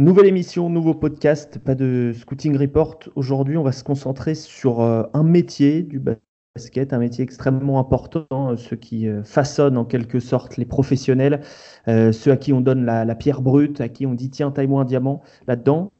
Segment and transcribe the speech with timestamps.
[0.00, 3.00] Nouvelle émission, nouveau podcast, pas de Scouting Report.
[3.16, 8.26] Aujourd'hui, on va se concentrer sur euh, un métier du basket, un métier extrêmement important,
[8.32, 11.42] euh, ceux qui euh, façonnent en quelque sorte les professionnels,
[11.86, 14.84] ceux à qui on donne la, pierre brute, à qui on dit tiens, taille-moi un
[14.86, 15.92] diamant là-dedans.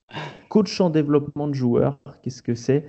[0.48, 2.86] Coach en développement de joueurs, qu'est-ce que c'est?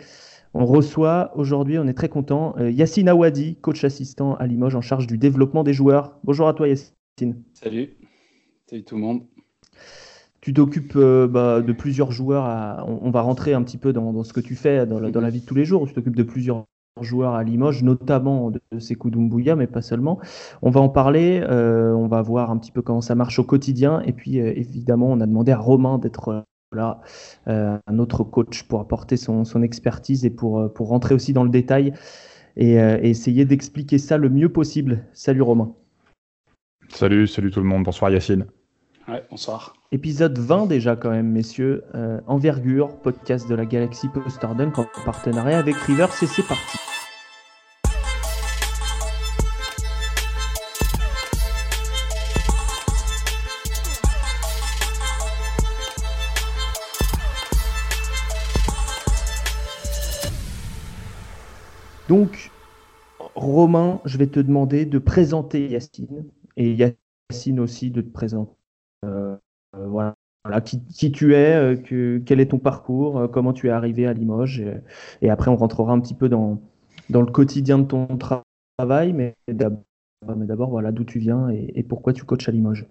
[0.53, 5.07] On reçoit aujourd'hui, on est très content, Yacine Awadi, coach assistant à Limoges en charge
[5.07, 6.17] du développement des joueurs.
[6.23, 7.43] Bonjour à toi Yacine.
[7.53, 7.97] Salut,
[8.65, 9.23] salut tout le monde.
[10.41, 12.45] Tu t'occupes euh, bah, de plusieurs joueurs.
[12.87, 15.45] on, va rentrer un petit peu dans, ce que tu fais dans la, vie de
[15.45, 15.87] tous les jours.
[15.87, 16.65] Tu t'occupes de plusieurs
[16.99, 20.19] joueurs à Limoges, notamment de, Sekou Doumbouya, mais pas seulement.
[20.63, 21.41] On va en parler.
[21.43, 24.01] Euh, on va voir un petit peu comment ça marche au quotidien.
[24.01, 27.01] Et puis, euh, évidemment, on a demandé à Romain d'être là,
[27.45, 31.93] un autre coach pour apporter son, expertise et pour, pour rentrer aussi dans le détail
[32.55, 35.03] et essayer d'expliquer ça le mieux possible.
[35.11, 35.73] Salut Romain.
[36.87, 37.83] Salut, salut tout le monde.
[37.83, 38.45] Bonsoir Yacine.
[39.29, 39.75] Bonsoir.
[39.91, 41.83] Épisode 20 déjà quand même, messieurs.
[41.95, 46.77] Euh, Envergure, podcast de la galaxie Postardunk en partenariat avec Rivers et c'est parti.
[62.07, 62.51] Donc,
[63.35, 66.25] Romain, je vais te demander de présenter Yacine
[66.57, 68.60] et Yacine aussi de te présenter
[69.05, 69.35] euh,
[69.75, 70.15] euh, voilà,
[70.63, 74.63] qui, tu es, euh, que, quel est ton parcours, comment tu es arrivé à Limoges.
[75.21, 76.61] Et, après, on rentrera un petit peu dans,
[77.09, 78.07] dans le quotidien de ton
[78.77, 82.87] travail, mais d'abord, voilà, d'où tu viens et, pourquoi tu coaches à Limoges?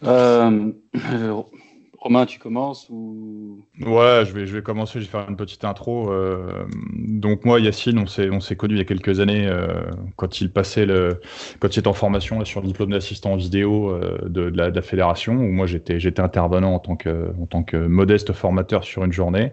[2.00, 3.58] Romain, tu commences ou?
[3.80, 6.12] Ouais, je vais, je vais commencer, je vais faire une petite intro.
[6.12, 9.82] Euh, donc moi, Yacine, on s'est, on s'est connu il y a quelques années euh,
[10.14, 11.20] quand il passait le,
[11.58, 14.82] quand il était en formation sur le diplôme d'assistant vidéo euh, de, la, de, la,
[14.82, 19.02] fédération, où moi j'étais, j'étais intervenant en tant que, en tant que modeste formateur sur
[19.04, 19.52] une journée.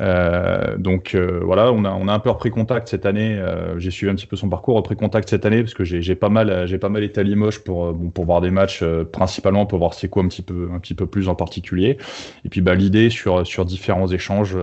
[0.00, 3.38] Euh, donc euh, voilà, on a, on a un peu repris contact cette année.
[3.38, 6.14] Euh, j'ai suivi un petit peu son parcours, repris contact cette année parce que j'ai
[6.14, 8.82] pas mal, j'ai pas mal été à Limoges pour bon, pour voir des matchs
[9.12, 11.98] principalement pour voir c'est quoi un petit peu un petit peu plus en particulier.
[12.44, 14.56] Et puis bah l'idée sur sur différents échanges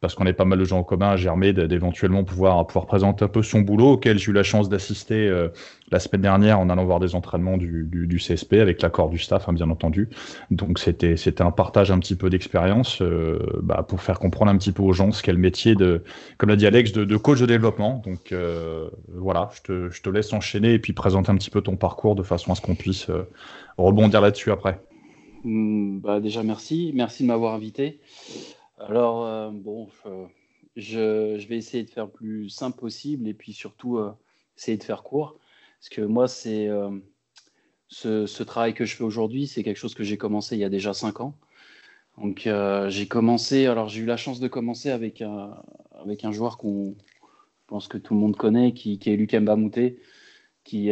[0.00, 3.28] parce qu'on est pas mal de gens en commun, Germé, d'éventuellement pouvoir, pouvoir présenter un
[3.28, 5.48] peu son boulot, auquel j'ai eu la chance d'assister euh,
[5.90, 9.48] la semaine dernière en allant voir des entraînements du, du, CSP avec l'accord du staff,
[9.48, 10.08] hein, bien entendu.
[10.50, 14.56] Donc c'était c'était un partage un petit peu d'expérience euh, bah, pour faire comprendre un
[14.56, 16.02] petit peu aux gens ce qu'est le métier de,
[16.38, 18.00] comme l'a dit Alex, de, de coach de développement.
[18.02, 21.60] Donc euh, voilà, je te, je te laisse enchaîner et puis présenter un petit peu
[21.60, 23.08] ton parcours de façon à ce qu'on puisse
[23.76, 24.80] rebondir là-dessus après.
[25.44, 28.00] Hmm, bah déjà merci, merci de m'avoir invité.
[28.88, 29.88] Alors, euh, bon,
[30.76, 34.12] je, vais essayer de faire le plus simple possible et puis surtout euh,
[34.56, 35.38] essayer de faire court.
[35.78, 36.90] Parce que moi, c'est euh,
[37.88, 40.70] ce, travail que je fais aujourd'hui, c'est quelque chose que j'ai commencé il y a
[40.70, 41.36] déjà cinq ans.
[42.18, 42.48] Donc,
[42.88, 45.54] j'ai commencé, alors j'ai eu la chance de commencer avec un,
[46.32, 46.94] joueur qu'on
[47.66, 50.02] pense que tout le monde connaît, qui, est Lucas Mbamouté,
[50.64, 50.90] qui,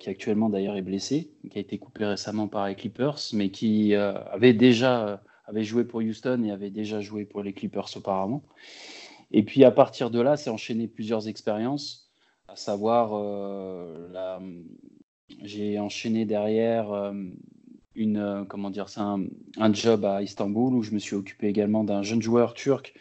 [0.00, 3.94] qui actuellement d'ailleurs est blessé, qui a été coupé récemment par les Clippers, mais qui
[3.94, 8.42] avait déjà avait joué pour Houston et avait déjà joué pour les Clippers auparavant.
[9.30, 12.10] Et puis à partir de là, c'est enchaîné plusieurs expériences,
[12.48, 14.40] à savoir, euh,
[15.42, 17.12] j'ai enchaîné derrière euh,
[17.94, 19.24] une, euh, comment dire, un,
[19.58, 22.94] un, job à Istanbul où je me suis occupé également d'un jeune joueur turc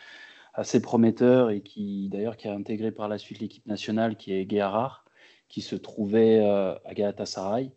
[0.53, 4.45] assez prometteur et qui d'ailleurs qui a intégré par la suite l'équipe nationale, qui est
[4.45, 5.05] Guéharar,
[5.47, 7.71] qui se trouvait à Galatasaray.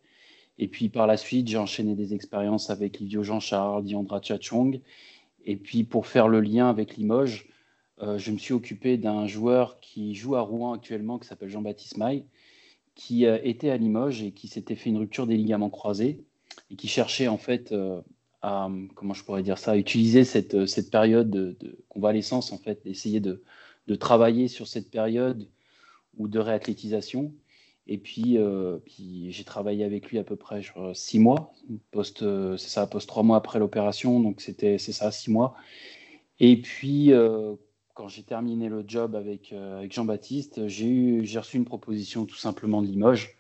[0.59, 4.81] Et puis par la suite, j'ai enchaîné des expériences avec Livio Jean-Charles, Diandra Chachong.
[5.47, 7.49] Et puis pour faire le lien avec Limoges,
[8.03, 11.97] euh, je me suis occupé d'un joueur qui joue à Rouen actuellement, qui s'appelle Jean-Baptiste
[11.97, 12.25] Maille,
[12.95, 16.25] qui euh, était à Limoges et qui s'était fait une rupture des ligaments croisés
[16.71, 18.01] et qui cherchait en fait euh,
[18.43, 22.85] à, comment je pourrais dire ça, à utiliser cette, cette période de, convalescence, en fait,
[22.85, 23.43] d'essayer de,
[23.87, 25.49] de travailler sur cette période
[26.17, 27.33] ou de réathlétisation
[27.87, 30.63] et puis, euh, puis j'ai travaillé avec lui à peu près
[30.95, 31.53] six mois,
[31.91, 35.55] post, euh, c'est ça, post trois mois après l'opération, donc c'était c'est ça, six mois.
[36.41, 37.55] Et puis, euh,
[37.95, 39.55] quand j'ai terminé le job avec,
[39.91, 43.37] Jean-Baptiste, j'ai j'ai reçu une proposition tout simplement de Limoges,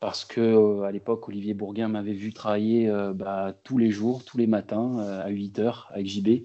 [0.00, 4.46] parce que à l'époque, Olivier Bourguin m'avait vu travailler bah, tous les jours, tous les
[4.46, 6.44] matins, à 8 heures avec JB.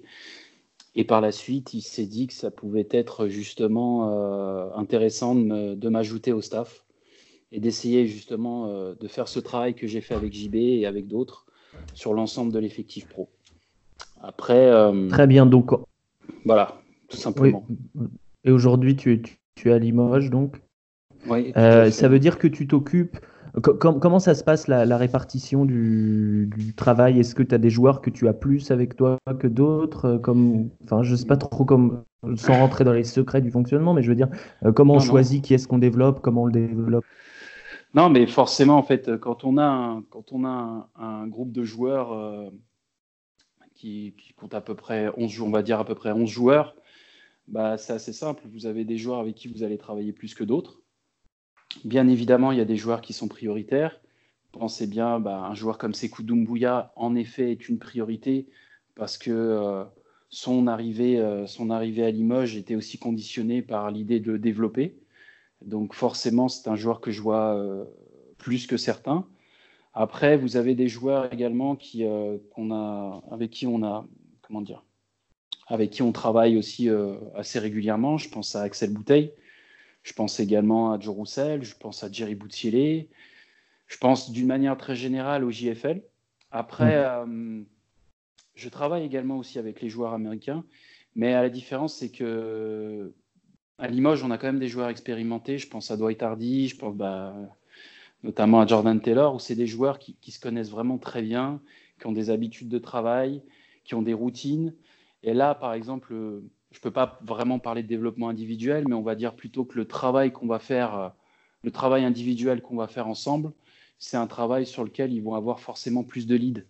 [0.98, 6.32] Et par la suite, il s'est dit que ça pouvait être justement intéressant de m'ajouter
[6.32, 6.85] au staff
[7.52, 11.06] et d'essayer justement euh, de faire ce travail que j'ai fait avec JB et avec
[11.06, 11.46] d'autres
[11.94, 13.28] sur l'ensemble de l'effectif pro.
[14.22, 14.70] Après.
[14.70, 15.70] Euh, Très bien, donc.
[16.44, 17.66] Voilà, tout simplement.
[18.44, 19.22] Et aujourd'hui, tu,
[19.54, 20.60] tu, es à Limoges, donc
[21.28, 21.52] Oui.
[21.56, 23.18] Euh, ça veut dire que tu t'occupes
[23.60, 27.20] comment ça se passe la, répartition du, travail?
[27.20, 30.68] Est-ce que tu as des joueurs que tu as plus avec toi que d'autres comme,
[30.84, 32.02] Enfin, je sais pas trop comme,
[32.36, 34.28] sans rentrer dans les secrets du fonctionnement, mais je veux dire,
[34.74, 37.04] comment on choisit qui est-ce qu'on développe, comment on le développe?
[37.96, 41.64] Non, mais forcément, en fait, quand on a un, quand on a un, groupe de
[41.64, 42.50] joueurs euh,
[43.74, 46.76] qui, compte à peu près 11 on va dire à peu près 11 joueurs,
[47.48, 48.42] bah, c'est assez simple.
[48.52, 50.82] Vous avez des joueurs avec qui vous allez travailler plus que d'autres.
[51.84, 53.98] Bien évidemment, il y a des joueurs qui sont prioritaires.
[54.52, 58.46] Pensez bien, bah, un joueur comme Sekou Doumbouya, en effet, est une priorité
[58.94, 59.84] parce que euh,
[60.28, 64.98] son, arrivée, euh, son arrivée à Limoges était aussi conditionnée par l'idée de le développer.
[65.62, 67.84] Donc forcément, c'est un joueur que je vois euh,
[68.38, 69.26] plus que certains.
[69.94, 72.36] Après, vous avez des joueurs également qui, euh,
[72.70, 74.06] a, avec qui on a,
[74.42, 74.84] comment dire,
[75.68, 78.18] avec qui on travaille aussi euh, assez régulièrement.
[78.18, 79.32] Je pense à Axel Bouteille,
[80.02, 83.08] je pense également à Joe Roussel, je pense à Jerry Boutielé,
[83.86, 86.02] je pense d'une manière très générale au JFL.
[86.50, 87.64] Après, mm.
[88.54, 90.64] je travaille également aussi avec les joueurs américains,
[91.14, 93.14] mais la différence, c'est que
[93.78, 95.58] à Limoges, on a quand même des joueurs expérimentés.
[95.58, 97.34] Je pense à Dwight Hardy, je pense bah,
[98.22, 101.60] notamment à Jordan Taylor, où c'est des joueurs qui, se connaissent vraiment très bien,
[102.00, 103.42] qui ont des habitudes de travail,
[103.84, 104.74] qui ont des routines.
[105.22, 106.14] Et là, par exemple,
[106.70, 109.76] je ne peux pas vraiment parler de développement individuel, mais on va dire plutôt que
[109.76, 111.12] le travail qu'on va faire,
[111.62, 113.52] le travail individuel qu'on va faire ensemble,
[113.98, 116.64] c'est un travail sur lequel ils vont avoir forcément plus de leads.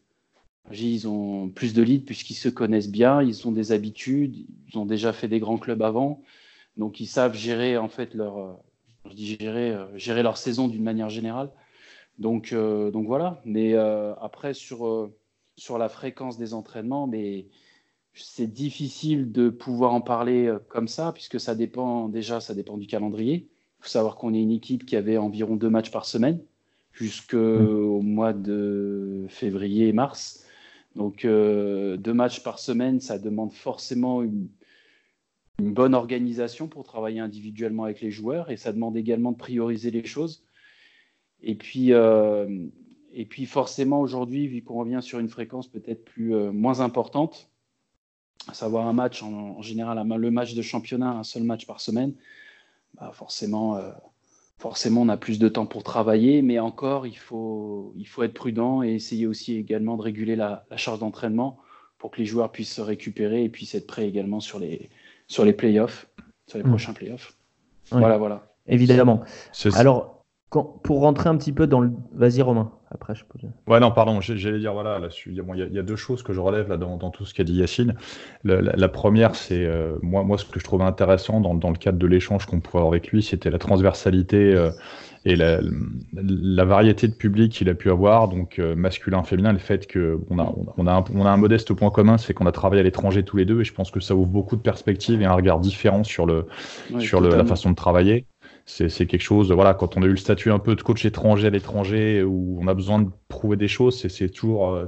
[0.73, 4.37] Ils ont plus de leads puisqu'ils se connaissent bien, ils ont des habitudes,
[4.69, 6.23] ils ont déjà fait des grands clubs avant.
[6.77, 8.53] Donc ils savent gérer en fait leur, euh,
[9.09, 11.51] je dis gérer, euh, gérer leur saison d'une manière générale.
[12.19, 13.41] Donc, euh, donc voilà.
[13.45, 15.11] Mais après sur
[15.59, 17.47] sur la fréquence des entraînements, mais
[18.13, 22.87] c'est difficile de pouvoir en parler comme ça puisque ça dépend déjà, ça dépend du
[22.87, 23.49] calendrier.
[23.81, 26.41] Il faut savoir qu'on est une équipe qui avait environ deux matchs par semaine
[26.93, 28.07] jusqu'au mmh.
[28.07, 30.45] mois de février et mars.
[30.95, 34.49] Donc deux matchs par semaine, ça demande forcément une,
[35.59, 39.91] une bonne organisation pour travailler individuellement avec les joueurs et ça demande également de prioriser
[39.91, 40.45] les choses.
[41.43, 42.67] Et puis, euh,
[43.13, 47.51] et puis forcément aujourd'hui, vu qu'on revient sur une fréquence peut-être plus euh, moins importante,
[48.49, 52.15] à savoir un match en, général, le match de championnat, un seul match par semaine,
[52.95, 53.91] bah forcément, euh,
[54.59, 58.35] forcément on a plus de temps pour travailler, mais encore il faut, il faut être
[58.35, 61.59] prudent et essayer aussi également de réguler la, la charge d'entraînement
[61.99, 64.91] pour que les joueurs puissent se récupérer et puissent être prêts également sur les,
[65.27, 66.09] sur les playoffs,
[66.47, 66.69] sur les hmm.
[66.69, 67.37] prochains playoffs.
[67.91, 68.47] Voilà, voilà.
[68.67, 69.23] Évidemment.
[69.75, 71.91] Alors, quand, pour rentrer un petit peu dans le.
[72.13, 72.73] Vas-y, Romain.
[72.91, 73.39] Après, je peux...
[73.67, 74.21] Ouais, non, pardon.
[74.21, 77.35] J'allais dire, voilà, il y, a deux choses que je relève là, dans, tout ce
[77.35, 77.95] qu'a dit Yacine.
[78.45, 81.99] La, première, c'est euh, moi, moi, ce que je trouvais intéressant dans, dans le cadre
[81.99, 84.71] de l'échange qu'on pouvait avoir avec lui, c'était la transversalité euh,
[85.27, 85.59] et la,
[86.13, 90.39] la, variété de public qu'il a pu avoir, donc euh, masculin, féminin, le fait qu'on
[90.39, 92.85] a, on a, un, on a un modeste point commun, c'est qu'on a travaillé à
[92.85, 95.33] l'étranger tous les deux, et je pense que ça ouvre beaucoup de perspectives et un
[95.33, 96.47] regard différent sur, le,
[97.01, 98.27] sur le, la façon de travailler.
[98.67, 101.49] C'est quelque chose, voilà, quand on a eu le statut un peu de coach étranger
[101.49, 104.87] à l'étranger, où on a besoin de prouver des choses, c'est toujours euh,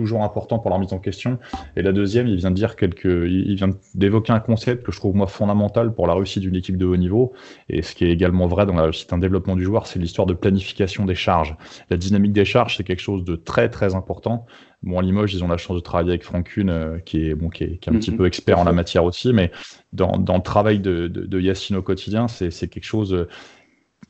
[0.00, 1.38] toujours important pour leur mise en question.
[1.76, 4.98] Et la deuxième, il vient de dire quelques, il vient d'évoquer un concept que je
[4.98, 7.32] trouve moi fondamental pour la réussite d'une équipe de haut niveau,
[7.68, 10.26] et ce qui est également vrai dans la réussite d'un développement du joueur, c'est l'histoire
[10.26, 11.56] de planification des charges.
[11.90, 14.46] La dynamique des charges, c'est quelque chose de très très important.
[14.82, 17.34] Bon, à Limoges, ils ont la chance de travailler avec Franck Kuhn, euh, qui est
[17.34, 18.16] bon, qui est, un petit mhm.
[18.16, 19.50] peu expert en la matière aussi, mais
[19.92, 23.28] dans, dans le travail de, de, de Yacine au quotidien, c'est quelque chose euh,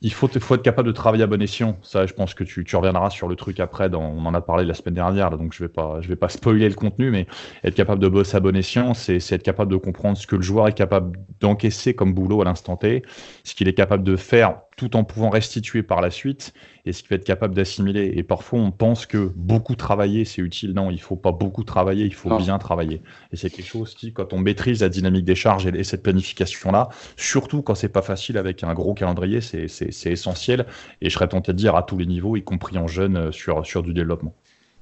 [0.01, 1.77] il faut, faut, être capable de travailler à bon escient.
[1.83, 3.89] Ça, je pense que tu, tu reviendras sur le truc après.
[3.89, 6.29] Dans, on en a parlé la semaine dernière, donc je vais pas, je vais pas
[6.29, 7.27] spoiler le contenu, mais
[7.63, 10.41] être capable de bosser à bon escient, c'est être capable de comprendre ce que le
[10.41, 13.03] joueur est capable d'encaisser comme boulot à l'instant T,
[13.43, 17.03] ce qu'il est capable de faire tout en pouvant restituer par la suite et ce
[17.03, 18.13] qu'il va être capable d'assimiler.
[18.15, 20.73] Et parfois, on pense que beaucoup travailler, c'est utile.
[20.73, 23.03] Non, il faut pas beaucoup travailler, il faut bien travailler.
[23.31, 26.89] Et c'est quelque chose qui, quand on maîtrise la dynamique des charges et, cette planification-là,
[27.15, 30.65] surtout quand c'est pas facile avec un gros calendrier, c'est essentiel.
[31.01, 33.31] Et je serais tenté de dire à tous les niveaux, y compris en jeune, euh,
[33.31, 34.33] sur, sur du développement.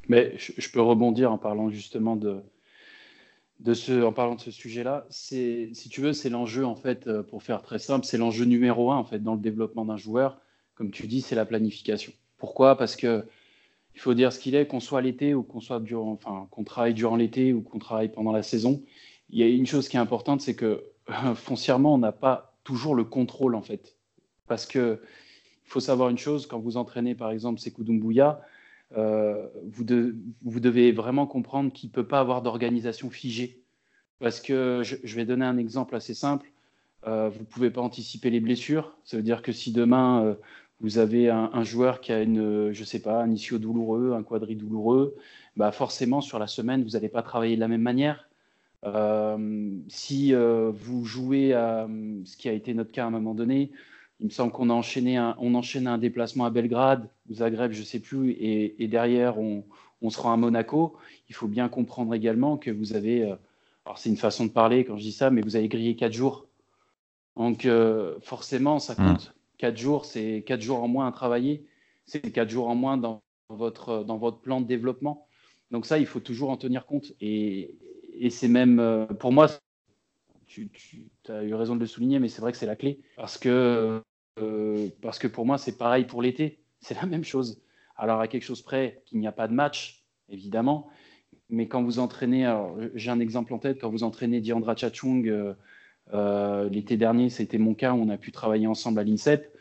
[0.08, 2.42] Mais je peux rebondir en parlant justement de,
[3.60, 7.08] de ce, en parlant de ce sujet-là, c'est, si tu veux, c'est l'enjeu en fait,
[7.08, 9.98] euh, pour faire très simple, c'est l'enjeu numéro un en fait dans le développement d'un
[9.98, 10.40] joueur.
[10.76, 12.14] Comme tu dis, c'est la planification.
[12.38, 12.78] Pourquoi?
[12.78, 13.26] Parce que
[13.96, 16.64] il faut dire ce qu'il est, qu'on soit l'été ou qu'on soit durant, enfin, qu'on
[16.64, 18.82] travaille durant l'été ou qu'on travaille pendant la saison.
[19.30, 20.86] Il y a une chose qui est importante, c'est que
[21.36, 23.98] foncièrement, on n'a pas toujours le contrôle en fait,
[24.48, 25.02] parce que
[25.66, 28.42] il faut savoir une chose quand vous entraînez par exemple Sekou Doumbouya,
[28.98, 33.62] euh, vous, devez vraiment comprendre qu'il ne peut pas avoir d'organisation figée.
[34.20, 36.52] Parce que je, vais donner un exemple assez simple.
[37.08, 38.98] Euh, vous ne pouvez pas anticiper les blessures.
[39.06, 40.36] Ça veut dire que si demain, euh,
[40.82, 44.56] vous avez un, joueur qui a une, je sais pas, un ischio douloureux, un quadri
[44.56, 45.16] douloureux,
[45.56, 48.30] bah forcément sur la semaine, vous n'allez pas travailler de la même manière.
[49.90, 51.88] Si vous jouez à
[52.24, 53.72] ce qui a été notre cas à un moment donné,
[54.20, 57.72] il me semble qu'on a enchaîné un, on enchaîne un déplacement à Belgrade ou Zagreb,
[57.72, 59.64] je sais plus, et, derrière on,
[60.02, 60.98] on, se rend à Monaco.
[61.30, 63.36] Il faut bien comprendre également que vous avez, euh,
[63.86, 66.14] alors c'est une façon de parler quand je dis ça, mais vous avez grillé quatre
[66.14, 66.48] jours.
[67.38, 67.66] Donc
[68.22, 68.96] forcément, ça mmh.
[68.96, 69.34] compte.
[69.60, 71.66] 4 jours, c'est 4 jours en moins à travailler.
[72.06, 75.28] C'est 4 jours en moins dans votre, dans votre plan de développement.
[75.70, 77.14] Donc ça, il faut toujours en tenir compte.
[77.22, 77.76] Et,
[78.14, 79.48] et c'est même, euh, pour moi,
[80.48, 80.72] tu,
[81.28, 83.00] as eu raison de le souligner, mais c'est vrai que c'est la clé.
[83.18, 84.02] Parce que,
[84.42, 86.60] euh, parce que pour moi, c'est pareil pour l'été.
[86.80, 87.62] C'est la même chose.
[87.98, 90.88] Alors à quelque chose près qu'il n'y a pas de match, évidemment.
[91.50, 92.52] Mais quand vous entraînez,
[92.94, 95.54] j'ai un exemple en tête, quand vous entraînez Diandra Chachung euh,
[96.14, 99.56] euh, l'été dernier, c'était mon cas, on a pu travailler ensemble à l'INSEP.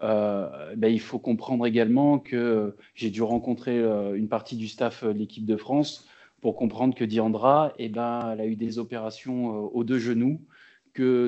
[0.00, 3.78] Ben, il faut comprendre également que j'ai dû rencontrer
[4.14, 6.06] une partie du staff de l'équipe de France
[6.42, 10.40] pour comprendre que Diandra, eh ben, elle a eu des opérations aux deux genoux,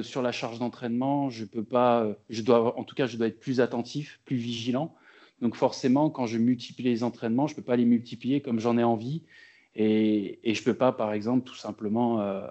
[0.03, 3.41] sur la charge d'entraînement, je peux pas, je dois, en tout cas, je dois être
[3.41, 4.95] plus attentif, plus vigilant.
[5.41, 8.77] Donc forcément, quand je multiplie les entraînements, je ne peux pas les multiplier comme j'en
[8.79, 9.23] ai envie,
[9.75, 12.43] et, je ne peux pas, par exemple, tout simplement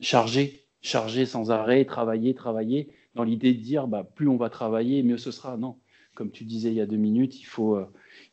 [0.00, 5.02] charger charger sans arrêt, travailler, travailler, dans l'idée de dire bah, plus on va travailler,
[5.02, 5.56] mieux ce sera.
[5.56, 5.76] Non,
[6.14, 7.86] comme tu disais il y a deux minutes, il faut, euh,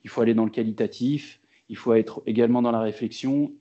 [0.04, 3.54] il faut aller dans le qualitatif, il faut être également dans la réflexion.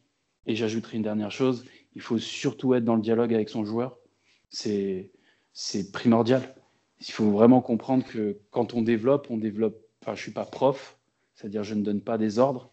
[0.47, 1.67] Et j'ajouterai une dernière chose,
[1.99, 3.99] il faut surtout être dans le dialogue avec son joueur.
[4.51, 5.11] C'est
[5.93, 6.55] primordial.
[7.01, 9.85] Il faut vraiment comprendre que quand on développe, on développe.
[10.01, 10.97] Enfin, je suis pas prof,
[11.35, 12.71] c'est-à-dire je ne donne pas des ordres,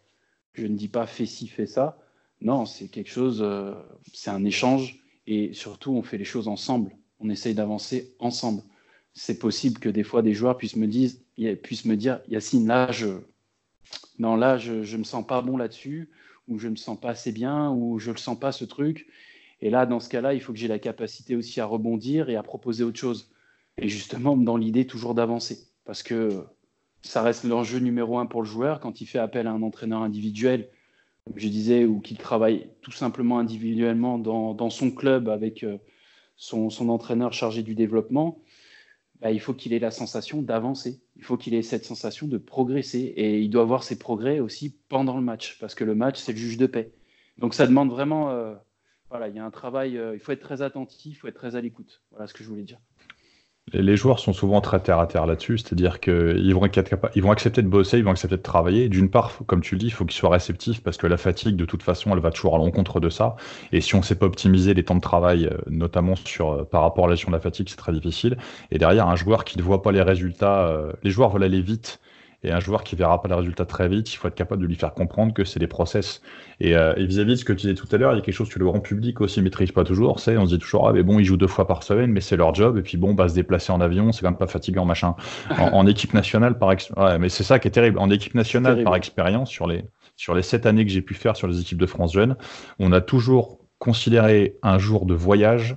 [0.53, 1.97] je ne dis pas fais ci, fais ça.
[2.39, 3.73] Non, c'est quelque chose, euh,
[4.13, 6.95] c'est un échange et surtout, on fait les choses ensemble.
[7.19, 8.61] On essaye d'avancer ensemble.
[9.13, 11.09] C'est possible que des fois, des joueurs puissent me, dire,
[11.63, 13.07] puissent me dire Yacine, là, je
[14.19, 16.11] non, là, je ne me sens pas bon là-dessus,
[16.47, 18.65] ou je ne me sens pas assez bien, ou je ne le sens pas ce
[18.65, 19.07] truc.
[19.61, 22.35] Et là, dans ce cas-là, il faut que j'ai la capacité aussi à rebondir et
[22.35, 23.31] à proposer autre chose.
[23.77, 25.67] Et justement, dans l'idée toujours d'avancer.
[25.85, 26.45] Parce que
[27.01, 28.79] ça reste l'enjeu numéro un pour le joueur.
[28.79, 30.69] Quand il fait appel à un entraîneur individuel,
[31.25, 35.77] comme je disais, ou qu'il travaille tout simplement individuellement dans, son club avec euh,
[36.35, 38.39] son, entraîneur chargé du développement,
[39.25, 41.01] bah, il faut qu'il ait la sensation d'avancer.
[41.15, 42.99] Il faut qu'il ait cette sensation de progresser.
[42.99, 46.31] Et il doit avoir ses progrès aussi pendant le match, parce que le match, c'est
[46.31, 46.91] le juge de paix.
[47.39, 48.53] Donc ça demande vraiment, euh,
[49.09, 51.33] voilà, il y a un travail, euh, il faut être très attentif, il faut être
[51.33, 52.03] très à l'écoute.
[52.11, 52.77] Voilà ce que je voulais dire
[53.73, 57.97] les joueurs sont souvent très terre à terre là-dessus, c'est-à-dire qu'ils vont, accepter de bosser,
[57.97, 58.89] ils vont accepter de travailler.
[58.89, 61.55] D'une part, comme tu le dis, il faut qu'ils soient réceptifs parce que la fatigue,
[61.55, 63.35] de toute façon, elle va toujours à l'encontre de ça.
[63.71, 66.83] Et si on ne sait pas optimiser les temps de travail, euh, notamment euh, par
[66.83, 68.37] rapport à la gestion de la fatigue, c'est très difficile.
[68.69, 71.61] Et derrière, un joueur qui ne voit pas les résultats, euh, les joueurs veulent aller
[71.61, 71.99] vite
[72.45, 74.67] et un joueur qui verra pas les résultats très vite, il faut être capable de
[74.67, 76.21] lui faire comprendre que c'est des process.
[76.63, 78.35] Euh, et, vis-à-vis de ce que tu disais tout à l'heure, il y a quelque
[78.35, 80.19] chose que le grand public aussi maîtrise pas toujours.
[80.19, 82.21] C'est, on se dit toujours, ah mais bon, ils jouent deux fois par semaine, mais
[82.21, 82.77] c'est leur job.
[82.77, 85.15] Et puis bon, bah se déplacer en avion, c'est quand même pas fatigant, machin.
[85.57, 87.97] En, équipe nationale, par ouais, mais c'est ça qui est terrible.
[87.99, 89.85] En équipe nationale, par expérience, sur les
[90.17, 92.37] sur les sept années que j'ai pu faire sur les équipes de France jeunes,
[92.79, 95.75] on a toujours considéré un jour de voyage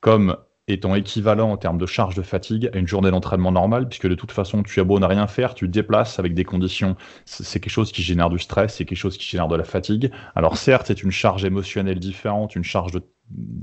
[0.00, 0.36] comme
[0.68, 4.14] étant équivalent en termes de charge de fatigue à une journée d'entraînement normale, puisque de
[4.14, 7.58] toute façon, tu as beau ne rien faire, tu te déplaces avec des conditions, c'est
[7.58, 10.12] quelque chose qui génère du stress, c'est quelque chose qui génère de la fatigue.
[10.34, 13.02] Alors certes, c'est une charge émotionnelle différente, une charge de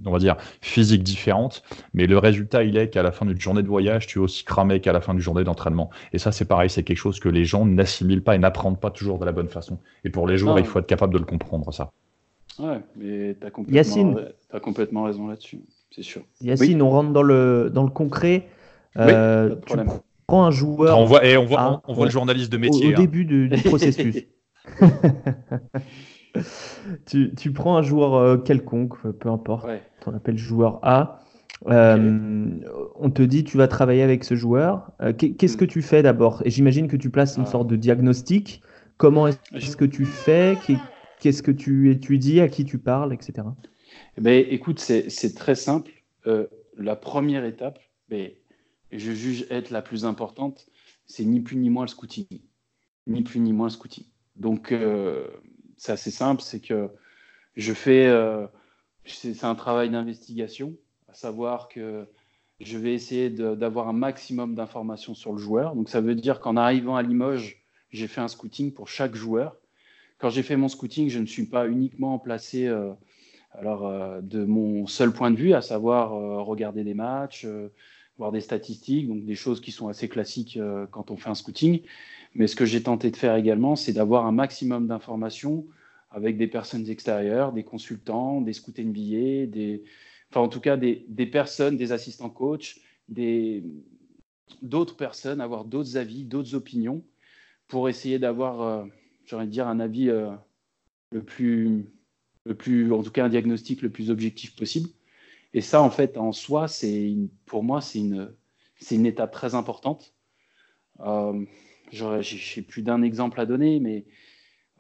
[0.06, 1.62] on va dire physique différente,
[1.94, 4.44] mais le résultat il est qu'à la fin d'une journée de voyage, tu es aussi
[4.44, 5.92] cramé qu'à la fin d'une journée d'entraînement.
[6.12, 8.90] Et ça c'est pareil, c'est quelque chose que les gens n'assimilent pas et n'apprennent pas
[8.90, 9.80] toujours de la bonne façon.
[10.06, 11.92] Et pour les joueurs, il faut être capable de le comprendre ça.
[12.58, 14.16] Ouais, mais tu as complètement,
[14.52, 16.22] as complètement raison là-dessus c'est sûr.
[16.42, 18.48] Yacine, on rentre dans le, dans le concret.
[18.98, 19.78] Euh, tu
[20.28, 21.00] prends un joueur.
[21.00, 22.88] On voit, et on voit, on, voit le journaliste de métier.
[22.88, 23.02] Au, hein.
[23.02, 24.26] début du, processus.
[27.06, 29.68] tu, tu, prends un joueur euh, quelconque, peu importe.
[30.06, 31.20] On appelle joueur A.
[31.68, 32.48] Euh,
[32.96, 34.92] on te dit tu vas travailler avec ce joueur.
[35.18, 35.60] Qu'est-ce hmm.
[35.60, 36.42] que tu fais d'abord?
[36.46, 37.52] Et j'imagine que tu places une ah.
[37.52, 38.62] sorte de diagnostic.
[38.98, 40.58] Comment est-ce que tu fais?
[41.20, 43.44] Qu'est-ce que tu étudies À qui tu parles, etc.
[44.20, 45.92] Eh ben, écoute, c'est très simple.
[46.28, 46.48] Euh,
[46.78, 48.42] la première étape, mais
[48.92, 50.68] je juge être la plus importante,
[51.06, 52.28] c'est ni plus ni moins le scouting.
[53.08, 54.04] Ni plus ni moins le scouting.
[54.36, 55.26] Donc, euh,
[55.78, 56.90] c'est assez simple, c'est que
[57.56, 58.46] je fais, euh,
[59.06, 60.76] c'est un travail d'investigation,
[61.08, 62.06] à savoir que
[62.60, 65.76] je vais essayer d'avoir un maximum d'informations sur le joueur.
[65.76, 69.56] Donc, ça veut dire qu'en arrivant à Limoges, j'ai fait un scouting pour chaque joueur.
[70.18, 72.70] Quand j'ai fait mon scouting, je ne suis pas uniquement placé
[73.52, 77.70] alors, euh, de mon seul point de vue, à savoir euh, regarder des matchs, euh,
[78.18, 80.60] voir des statistiques, donc des choses qui sont assez classiques
[80.92, 81.82] quand on fait un scouting.
[82.36, 85.66] Mais ce que j'ai tenté de faire également, c'est d'avoir un maximum d'informations
[86.12, 89.48] avec des personnes extérieures, des consultants, des scouts NBA,
[90.30, 92.82] enfin en tout cas des, personnes, des assistants coach,
[94.62, 97.04] d'autres personnes, avoir d'autres avis, d'autres opinions
[97.70, 98.86] pour essayer d'avoir, euh,
[99.26, 100.12] j'aurais dire, un avis
[101.12, 101.86] le plus,
[102.46, 104.90] le plus, en tout cas un diagnostic le plus objectif possible.
[105.54, 107.16] Et ça, en fait, en soi, c'est
[107.46, 108.32] pour moi, c'est une,
[108.78, 110.14] c'est une étape très importante.
[111.02, 111.46] Euh,
[111.92, 114.06] j'ai plus d'un exemple à donner, mais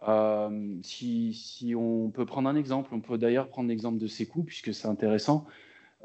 [0.08, 4.44] euh, si, si, on peut prendre un exemple, on peut d'ailleurs prendre l'exemple de Sekou,
[4.44, 5.48] puisque c'est intéressant.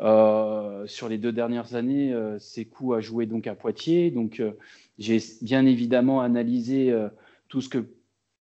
[0.01, 4.11] Euh, sur les deux dernières années, euh, Sekou a joué donc à Poitiers.
[4.11, 4.53] Donc, euh,
[4.99, 6.95] j'ai bien évidemment analysé
[7.49, 7.87] tout ce que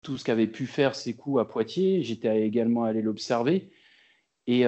[0.01, 2.03] tout ce qu'avait pu faire Sekou à Poitiers.
[2.03, 3.70] J'étais également allé l'observer
[4.48, 4.63] et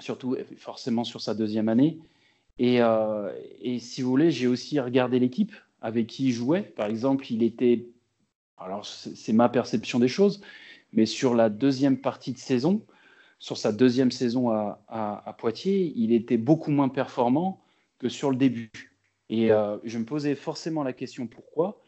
[0.00, 1.98] surtout forcément sur sa deuxième année.
[2.58, 2.80] Et,
[3.60, 6.62] et si vous voulez, j'ai aussi regardé l'équipe avec qui il jouait.
[6.62, 7.86] Par exemple, il était
[8.64, 10.40] alors c'est ma perception des choses,
[10.92, 12.84] mais sur la deuxième partie de saison,
[13.38, 17.60] sur sa deuxième saison à, Poitiers, il était beaucoup moins performant
[17.98, 18.70] que sur le début.
[19.28, 21.82] Et euh, je me posais forcément la question pourquoi.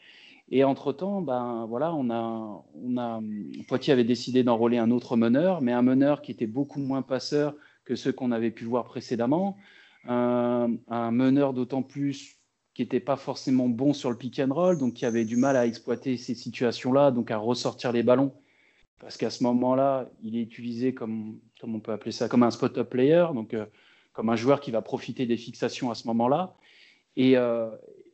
[0.51, 3.21] Et entre-temps, ben, voilà, on a, on a,
[3.67, 7.55] Poitiers avait décidé d'enrôler un autre meneur, mais un meneur qui était beaucoup moins passeur
[7.85, 9.57] que ceux qu'on avait pu voir précédemment.
[10.07, 12.39] un meneur d'autant plus
[12.75, 15.57] qui n'était pas forcément bon sur le pick and roll, donc qui avait du mal
[15.57, 18.35] à exploiter ces situations-là, donc à ressortir les ballons.
[18.99, 22.51] Parce qu'à ce moment-là, il est utilisé comme, comme on peut appeler ça, comme un
[22.51, 23.67] spot-up player, donc euh,
[24.13, 26.57] comme un joueur qui va profiter des fixations à ce moment-là.
[27.17, 27.71] Et, euh,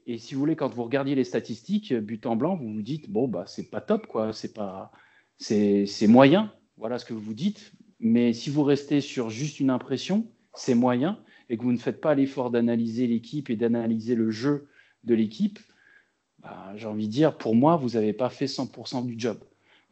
[0.07, 3.11] et, si vous voulez, quand vous regardiez les statistiques, but en blanc, vous vous dites
[3.11, 4.91] bon bah c'est pas top quoi, c'est pas,
[5.39, 7.73] c'est moyen, voilà ce que vous vous dites.
[8.01, 12.01] Mais si vous restez sur juste une impression, c'est moyen et que vous ne faites
[12.01, 14.69] pas l'effort d'analyser l'équipe et d'analyser le jeu
[15.05, 15.59] de l'équipe,
[16.39, 19.39] bah, j'ai envie de dire, pour moi, vous n'avez pas fait 100% du job.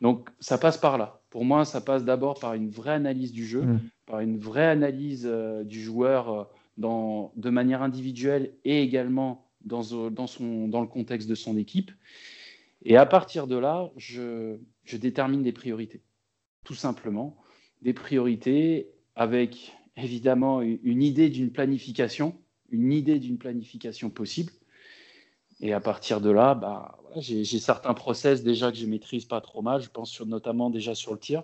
[0.00, 1.20] Donc, ça passe par là.
[1.30, 3.80] Pour moi, ça passe d'abord par une vraie analyse du jeu, mm.
[4.06, 6.44] par une vraie analyse euh, du joueur euh,
[6.78, 11.90] dans, de manière individuelle et également dans, le contexte de son équipe.
[12.82, 16.02] Et à partir de là, je, je détermine des priorités.
[16.64, 17.36] Tout simplement,
[17.82, 22.36] des priorités avec évidemment une idée d'une planification,
[22.70, 24.52] une idée d'une planification possible.
[25.60, 29.62] Et à partir de là, bah, j'ai certains process déjà que je maîtrise pas trop
[29.62, 29.82] mal.
[29.82, 31.42] Je pense notamment déjà sur le tir.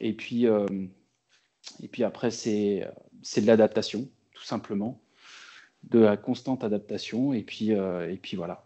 [0.00, 0.66] Et puis, euh,
[1.82, 2.86] et puis après, c'est
[3.36, 5.00] de l'adaptation, tout simplement,
[5.84, 7.32] de la constante adaptation.
[7.32, 8.64] Et puis, euh, et puis voilà.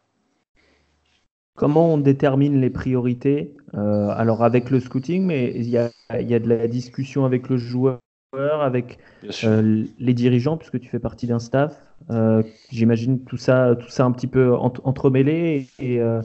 [1.54, 6.34] Comment on détermine les priorités euh, Alors avec le scouting, mais il y a, y
[6.34, 7.98] a de la discussion avec le joueur
[8.34, 8.98] avec
[9.44, 11.82] euh, les dirigeants, puisque tu fais partie d'un staff.
[12.10, 15.68] Euh, j'imagine tout ça, tout ça un petit peu entremêlé.
[15.78, 16.22] Et, euh,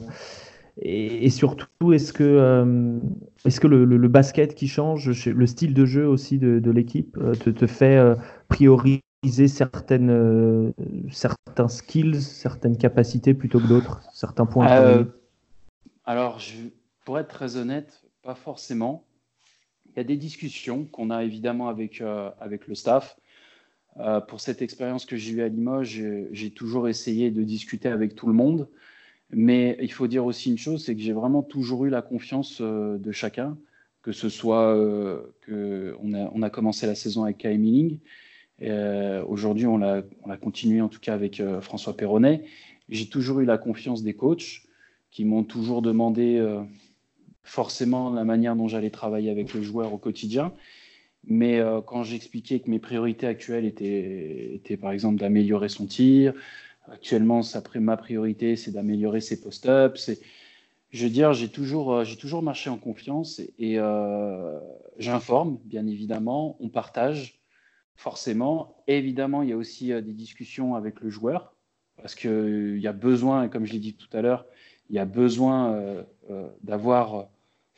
[0.80, 2.98] et, surtout, est-ce que,
[3.44, 7.66] est-ce que le, basket qui change, le style de jeu aussi de, l'équipe, te, te,
[7.66, 8.00] fait
[8.48, 10.72] prioriser certaines,
[11.10, 15.06] certains skills, certaines capacités plutôt que d'autres, certains points
[16.04, 16.56] Alors, je,
[17.04, 19.04] pour être très honnête, pas forcément
[19.98, 23.16] il y a des discussions qu'on a évidemment avec, euh, avec le staff.
[23.98, 26.00] Euh, pour cette expérience que j'ai eue à Limoges,
[26.30, 28.68] j'ai toujours essayé de discuter avec tout le monde.
[29.30, 32.58] Mais il faut dire aussi une chose, c'est que j'ai vraiment toujours eu la confiance
[32.60, 33.58] euh, de chacun,
[34.02, 34.72] que ce soit
[35.40, 37.98] que on a, on a, commencé la saison avec Kai Milling.
[38.60, 40.02] Aujourd'hui, on l'a
[40.40, 42.44] continué en tout cas avec François Perronnet.
[42.88, 44.62] J'ai toujours eu la confiance des coachs
[45.10, 46.44] qui m'ont toujours demandé
[47.48, 50.52] forcément la manière dont j'allais travailler avec le joueur au quotidien.
[51.24, 56.32] Mais euh, quand j'expliquais que mes priorités actuelles étaient, étaient par exemple d'améliorer son tir,
[56.90, 57.40] actuellement
[57.76, 60.10] ma priorité c'est d'améliorer ses post-ups.
[60.90, 64.58] Je veux dire, j'ai toujours, euh, j'ai toujours marché en confiance et, euh,
[64.98, 67.37] j'informe, bien évidemment, on partage
[67.98, 68.76] forcément.
[68.86, 71.52] évidemment, il y a aussi des discussions avec le joueur
[72.00, 74.46] parce qu'il y a besoin, comme je l'ai dit tout à l'heure,
[74.88, 76.04] il y a besoin
[76.62, 77.28] d'avoir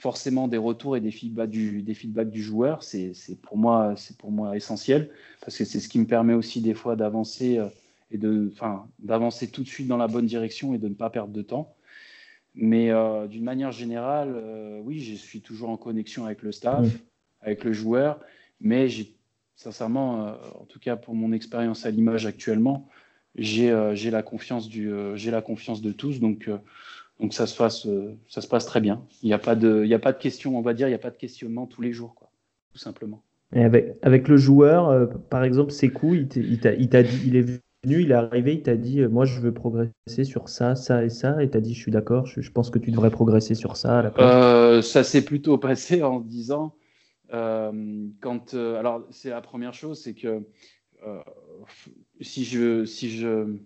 [0.01, 2.83] forcément des retours et des feedbacks du, des feedbacks du joueur.
[2.83, 6.75] C'est pour, moi, pour moi essentiel parce que c'est ce qui me permet aussi des
[6.75, 7.69] fois d'avancer euh,
[8.11, 11.11] et de, enfin, d'avancer tout de suite dans la bonne direction et de ne pas
[11.11, 11.75] perdre de temps.
[12.55, 16.87] Mais euh, d'une manière générale, euh, oui, je suis toujours en connexion avec le staff,
[17.43, 18.19] avec le joueur,
[18.61, 19.15] mais j'ai
[19.61, 22.89] sincèrement, en tout cas pour mon expérience à l'image actuellement,
[23.37, 23.71] j'ai
[24.11, 26.49] la confiance du, j'ai la confiance de tous, donc
[27.21, 29.03] donc ça se passe, euh, ça se passe très bien.
[29.23, 30.97] Il n'y a pas de, il a pas de question, on va dire, il n'y
[30.97, 32.31] a pas de questionnement tous les jours, quoi,
[32.73, 33.23] tout simplement.
[33.55, 37.43] avec, avec le joueur, euh, par exemple, c'est il, il dit, il est
[37.85, 41.11] venu, il est arrivé, il t'a dit Moi, je veux progresser sur ça, ça et
[41.11, 41.43] ça.
[41.43, 44.13] Et tu as dit Je suis d'accord, je, pense que tu devrais progresser sur ça.
[44.19, 46.80] Euh, ça s'est plutôt passé en disant euh,
[47.31, 50.43] quand, Alors, c'est la première chose, c'est que
[52.21, 52.85] si je.
[52.85, 53.57] Si je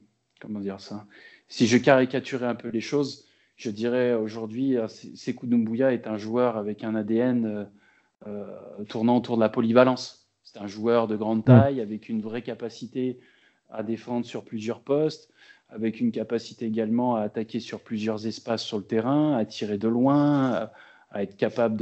[0.40, 1.06] comment dire ça?
[1.48, 6.56] Si je caricaturais un peu les choses, je dirais aujourd'hui, Sekou Doumbouya est un joueur
[6.56, 7.70] avec un ADN
[8.88, 13.18] tournant autour de la polyvalence c'est un joueur de grande taille avec une vraie capacité
[13.70, 15.30] à défendre sur plusieurs postes,
[15.68, 19.88] avec une capacité également à attaquer sur plusieurs espaces sur le terrain, à tirer de
[19.88, 20.70] loin,
[21.14, 21.76] à, être capable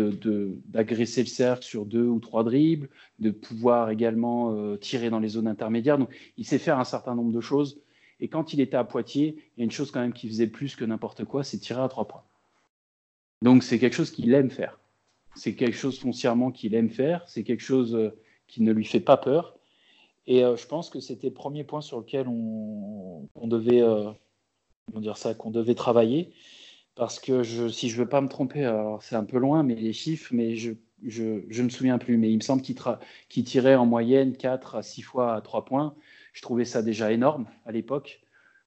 [0.66, 5.18] d'agresser de, le cercle sur deux ou trois dribbles, de pouvoir également euh, tirer dans
[5.18, 5.98] les zones intermédiaires.
[5.98, 7.80] Donc, il sait faire un certain nombre de choses.
[8.20, 10.46] Et quand il était à Poitiers, il y a une chose quand même qui faisait
[10.46, 12.22] plus que n'importe quoi, c'est tirer à trois points.
[13.40, 14.78] Donc, c'est quelque chose qu'il aime faire.
[15.34, 17.26] C'est quelque chose foncièrement qu'il aime faire.
[17.26, 18.10] C'est quelque chose euh,
[18.46, 19.56] qui ne lui fait pas peur.
[20.26, 23.82] Et euh, je pense que c'était le premier point sur lequel on, devait,
[24.94, 26.32] dire ça, qu'on devait travailler.
[26.94, 29.74] Parce que je, si je ne veux pas me tromper, c'est un peu loin, mais
[29.74, 30.72] les chiffres, mais je
[31.22, 32.18] ne me souviens plus.
[32.18, 35.94] Mais il me semble qu'il tirait en moyenne 4 à 6 fois à 3 points.
[36.32, 38.22] Je trouvais ça déjà énorme à l'époque,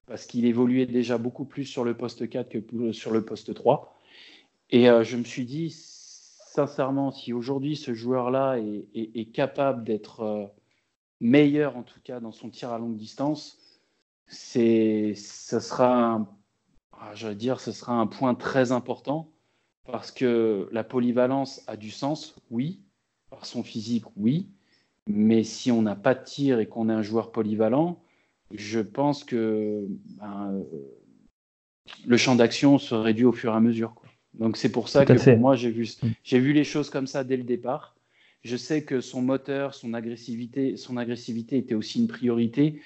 [0.08, 3.96] parce qu'il évoluait déjà beaucoup plus sur le poste 4 que sur le poste 3.
[4.72, 10.46] Et euh, je me suis dit, sincèrement, si aujourd'hui ce joueur-là est, capable d'être euh,
[11.20, 13.60] meilleur, en tout cas dans son tir à longue distance,
[14.28, 16.28] ce sera, un,
[17.00, 19.32] ah, dire, ce sera un point très important
[19.86, 22.82] parce que la polyvalence a du sens, oui,
[23.30, 24.50] par son physique, oui,
[25.08, 28.02] mais si on n'a pas de tir et qu'on est un joueur polyvalent,
[28.52, 29.86] je pense que
[30.18, 30.64] ben, euh,
[32.06, 33.96] le champ d'action se réduit au fur et à mesure.
[34.34, 36.38] Donc c'est pour ça que pour moi, j'ai vu, mm.
[36.38, 37.96] vu les choses comme ça dès le départ.
[38.44, 42.80] Je sais que son moteur, son agressivité, son agressivité était aussi une priorité.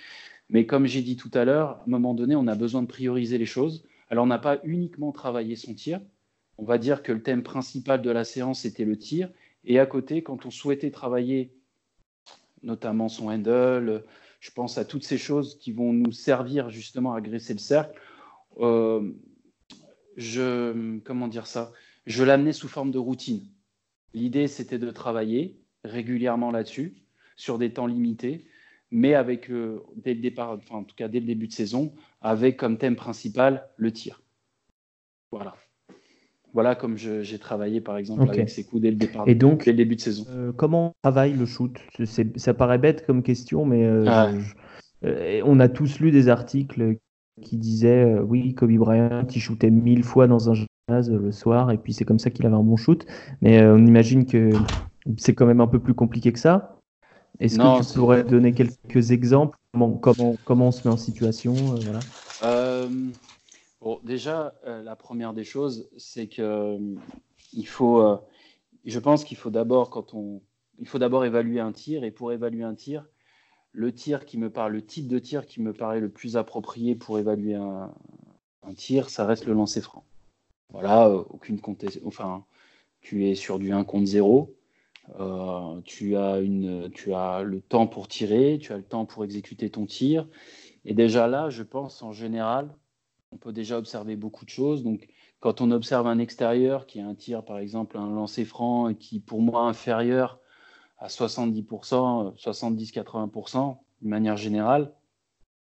[0.50, 2.88] Mais comme j'ai dit tout à l'heure, à un moment donné, on a besoin de
[2.88, 3.86] prioriser les choses.
[4.10, 6.02] Alors on n'a pas uniquement travaillé son tir.
[6.58, 9.30] On va dire que le thème principal de la séance était le tir.
[9.65, 11.54] Et à côté, quand on souhaitait travailler
[12.63, 14.04] notamment son handle,
[14.39, 18.00] je pense à toutes ces choses qui vont nous servir justement à agresser le cercle.
[18.60, 19.12] Euh,
[20.17, 21.72] je, comment dire ça,
[22.06, 23.48] je l'amenais sous forme de routine.
[24.13, 26.95] L'idée, c'était de travailler régulièrement là-dessus,
[27.36, 28.45] sur des temps limités,
[28.91, 31.93] mais avec, euh, dès le départ, enfin, en tout cas dès le début de saison,
[32.21, 34.21] avec comme thème principal le tir.
[35.32, 35.56] Voilà.
[36.54, 39.71] Voilà comme j'ai travaillé par exemple avec ces coups dès le départ, Et donc, dès
[39.71, 40.25] le début de saison.
[40.30, 41.78] Euh, comment on travaille le shoot?
[42.38, 44.32] Ça paraît bête comme question, mais euh, ah.
[45.45, 46.97] on a tous lu des articles
[47.41, 51.71] qui disait euh, oui, Kobe Bryant, il shootait mille fois dans un gymnase le soir,
[51.71, 53.06] et puis c'est comme ça qu'il avait un bon shoot.
[53.41, 54.49] Mais on imagine que
[55.17, 56.79] c'est quand même un peu plus compliqué que ça.
[57.39, 59.58] Est-ce que tu pourrais donner quelques exemples?
[59.73, 61.99] Comment, comment, comment on se met en situation euh,
[62.41, 62.88] voilà.
[63.82, 66.78] bon, Déjà, la première des choses, c'est que
[67.54, 68.19] il faut,
[68.86, 70.41] je pense qu'il faut d'abord, quand on,
[70.80, 73.06] il faut d'abord évaluer un tir, et pour évaluer un tir,
[73.71, 76.95] le tir qui me parle, le type de tir qui me paraît le plus approprié
[76.95, 77.93] pour évaluer un,
[78.75, 80.06] tir, ça reste le lancer franc.
[80.69, 82.08] Voilà, euh, aucune contestation.
[82.08, 82.45] Enfin,
[83.02, 84.56] tu es sur du 1 contre 0.
[85.19, 89.24] Euh, tu, as une, tu as le temps pour tirer, tu as le temps pour
[89.24, 90.28] exécuter ton tir.
[90.86, 92.74] Et déjà là, je pense en général,
[93.32, 94.84] on peut déjà observer beaucoup de choses.
[94.84, 95.08] Donc,
[95.39, 99.19] quand on observe un extérieur qui a un tir, par exemple, un lancer franc, qui
[99.19, 100.39] pour moi inférieur
[100.98, 104.93] à 70%, 70-80% de manière générale,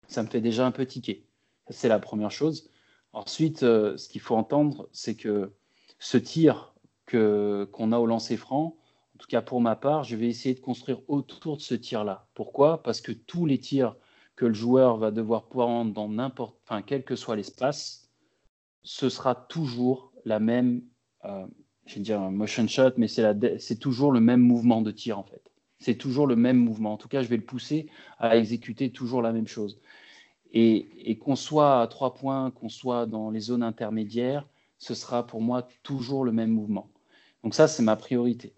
[0.08, 1.25] ça me fait déjà un peu tiquer.
[1.69, 2.69] C'est la première chose.
[3.13, 5.53] Ensuite, euh, ce qu'il faut entendre, c'est que
[5.99, 6.73] ce tir
[7.10, 8.75] qu'on a au lancer franc,
[9.23, 12.27] tout cas pour ma part, je vais essayer de construire autour de ce tir-là.
[12.33, 12.83] Pourquoi?
[12.83, 13.95] Parce que tous les tirs
[14.36, 18.09] que le joueur va devoir prendre dans n'importe, enfin, quel que soit l'espace,
[18.83, 20.81] ce sera toujours la même
[21.23, 21.45] euh,
[21.86, 25.23] je vais dire un motion shot, mais c'est toujours le même mouvement de tir en
[25.23, 25.41] fait.
[25.79, 26.93] C'est toujours le même mouvement.
[26.93, 29.79] En tout cas, je vais le pousser à exécuter toujours la même chose.
[30.53, 35.41] Et, qu'on soit à trois points, qu'on soit dans les zones intermédiaires, ce sera pour
[35.41, 36.89] moi toujours le même mouvement.
[37.43, 38.53] Donc ça, c'est ma priorité.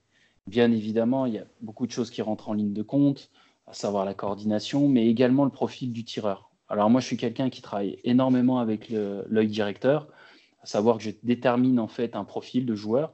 [0.48, 3.32] Bien évidemment, il y a beaucoup de choses qui rentrent en ligne de compte,
[3.68, 6.52] à savoir la coordination, mais également le profil du tireur.
[6.70, 10.08] Alors moi, je suis quelqu'un qui travaille énormément avec l'œil directeur
[10.66, 13.14] à savoir que je détermine en fait un profil de joueur.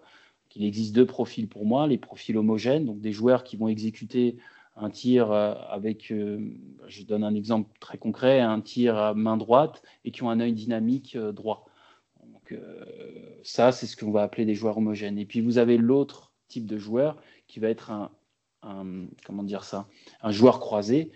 [0.56, 4.38] Il existe deux profils pour moi, les profils homogènes, donc des joueurs qui vont exécuter
[4.78, 6.40] un tir euh, avec, euh,
[6.88, 10.40] je donne un exemple très concret, un tir à main droite et qui ont un
[10.40, 11.66] œil dynamique euh, droit.
[12.24, 12.58] Donc,
[13.44, 15.18] ça, c'est ce qu'on va appeler des joueurs homogènes.
[15.18, 18.12] Et puis vous avez l'autre type de joueur qui va être un,
[19.26, 19.88] comment dire ça,
[20.22, 21.12] un joueur croisé.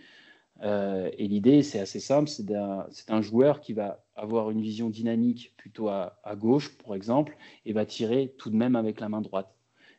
[0.62, 5.54] Euh, et l'idée, c'est assez simple, c'est un, joueur qui va avoir une vision dynamique
[5.58, 9.54] plutôt à, gauche, par exemple, et va tirer tout de même avec la main droite.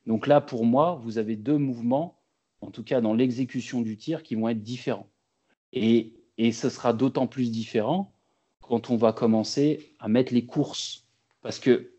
[0.07, 2.19] Donc là, pour moi, vous avez deux mouvements,
[2.61, 5.09] en tout cas dans l'exécution du tir, qui vont être différents.
[5.73, 8.13] Et, et ce sera d'autant plus différent
[8.63, 11.07] quand on va commencer à mettre les courses.
[11.43, 11.93] Parce que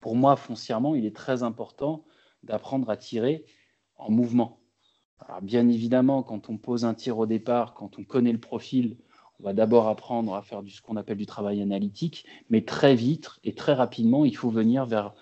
[0.00, 2.04] pour moi, foncièrement, il est très important
[2.42, 3.44] d'apprendre à tirer
[3.96, 4.60] en mouvement.
[5.20, 8.96] Alors bien évidemment, quand on pose un tir au départ, quand on connaît le profil,
[9.40, 12.94] on va d'abord apprendre à faire du, ce qu'on appelle du travail analytique, mais très
[12.94, 15.14] vite et très rapidement, il faut venir vers,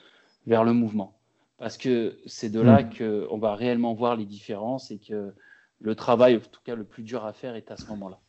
[0.47, 1.19] vers le mouvement.
[1.59, 2.91] Parce que c'est de là mmh.
[2.99, 5.35] qu'on va réellement voir les différences et que
[5.81, 8.21] le travail, en tout cas le plus dur à faire, est à ce moment-là.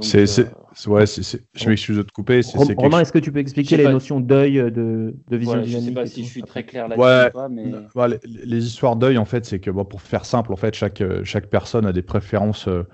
[0.00, 0.44] C'est, euh,
[0.86, 2.40] ouais, je m'excuse de te couper.
[2.76, 5.82] Romain, est-ce que tu peux expliquer les notions d'œil, de, de vision dynamique Je ne
[5.86, 7.36] sais pas si je suis très clair là-dessus.
[7.36, 8.16] Ouais, mais...
[8.24, 11.46] les, histoires d'œil, en fait, c'est que bon, pour faire simple, en fait, chaque, chaque
[11.46, 12.84] personne a des préférences euh,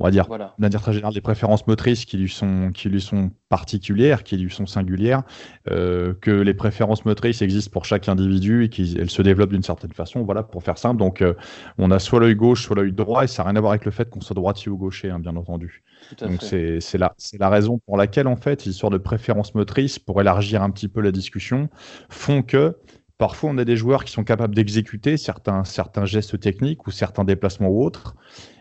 [0.00, 0.54] on va dire, voilà.
[0.58, 4.50] dire très général, des préférences motrices qui lui sont, qui lui sont particulières, qui lui
[4.50, 5.22] sont singulières,
[5.70, 9.92] euh, que les préférences motrices existent pour chaque individu et qu'elles se développent d'une certaine
[9.92, 10.22] façon.
[10.22, 10.98] Voilà, pour faire simple.
[10.98, 11.34] Donc, euh,
[11.78, 13.84] on a soit l'œil gauche, soit l'œil droit, et ça n'a rien à voir avec
[13.84, 15.82] le fait qu'on soit droitier ou gaucher, hein, bien entendu.
[16.20, 20.62] Donc, c'est la, la raison pour laquelle, en fait, l'histoire de préférences motrices, pour élargir
[20.62, 21.68] un petit peu la discussion,
[22.08, 22.76] font que
[23.18, 27.24] Parfois, on a des joueurs qui sont capables d'exécuter certains, certains gestes techniques ou certains
[27.24, 28.14] déplacements ou autres,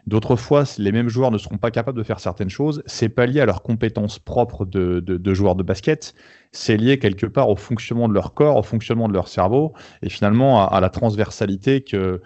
[0.07, 2.81] D'autres fois, les mêmes joueurs ne seront pas capables de faire certaines choses.
[2.85, 6.15] C'est pas lié à leurs compétences propres de, de, joueurs de basket.
[6.53, 10.09] C'est lié quelque part au fonctionnement de leur corps, au fonctionnement de leur cerveau et
[10.09, 12.21] finalement à la transversalité que,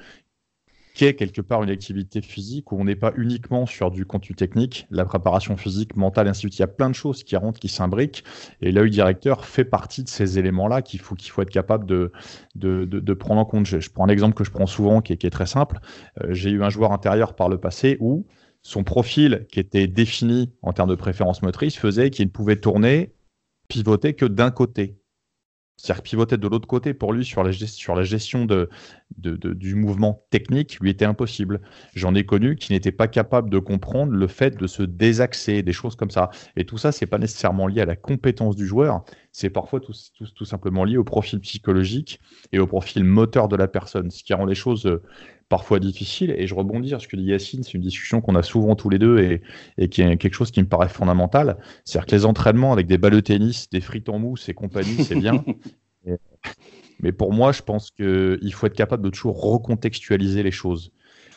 [1.02, 5.06] quelque part une activité physique où on n'est pas uniquement sur du contenu technique, la
[5.06, 6.60] préparation physique, mentale, ainsi de suite.
[6.60, 8.24] Il y a plein de choses qui rentrent, qui s'imbriquent,
[8.62, 12.12] et l'œil directeur fait partie de ces éléments-là qu'il faut, qu'il faut être capable de,
[13.14, 13.66] prendre en compte.
[13.66, 15.80] Je, prends un exemple que je prends souvent, qui est, qui est très simple.
[16.22, 18.26] Euh, j'ai eu un joueur intérieur par le passé où
[18.62, 23.14] son profil, qui était défini en termes de préférence motrice, faisait qu'il ne pouvait tourner,
[23.68, 25.01] pivoter que d'un côté.
[25.82, 28.70] C'est-à-dire pivoter de l'autre côté pour lui sur la, sur la gestion de,
[29.18, 31.60] du mouvement technique lui était impossible.
[31.96, 35.74] J'en ai connu qui n'étaient pas capables de comprendre le fait de se désaxer, des
[35.74, 36.30] choses comme ça.
[36.56, 39.94] Et tout ça, c'est pas nécessairement lié à la compétence du joueur, c'est parfois tout,
[40.36, 42.20] tout, simplement lié au profil psychologique
[42.52, 45.02] et au profil moteur de la personne, ce qui rend les choses euh,
[45.52, 46.34] parfois difficiles.
[46.38, 48.90] Et je rebondis sur ce que dit Yacine, c'est une discussion qu'on a souvent tous
[48.90, 49.42] les deux et,
[49.78, 51.58] et, qui est quelque chose qui me paraît fondamental.
[51.84, 55.04] C'est-à-dire que les entraînements avec des balles de tennis, des frites en mousse et compagnie,
[55.04, 55.44] c'est bien.
[57.02, 60.94] Mais pour moi, je pense qu'il faut être capable de toujours recontextualiser les choses.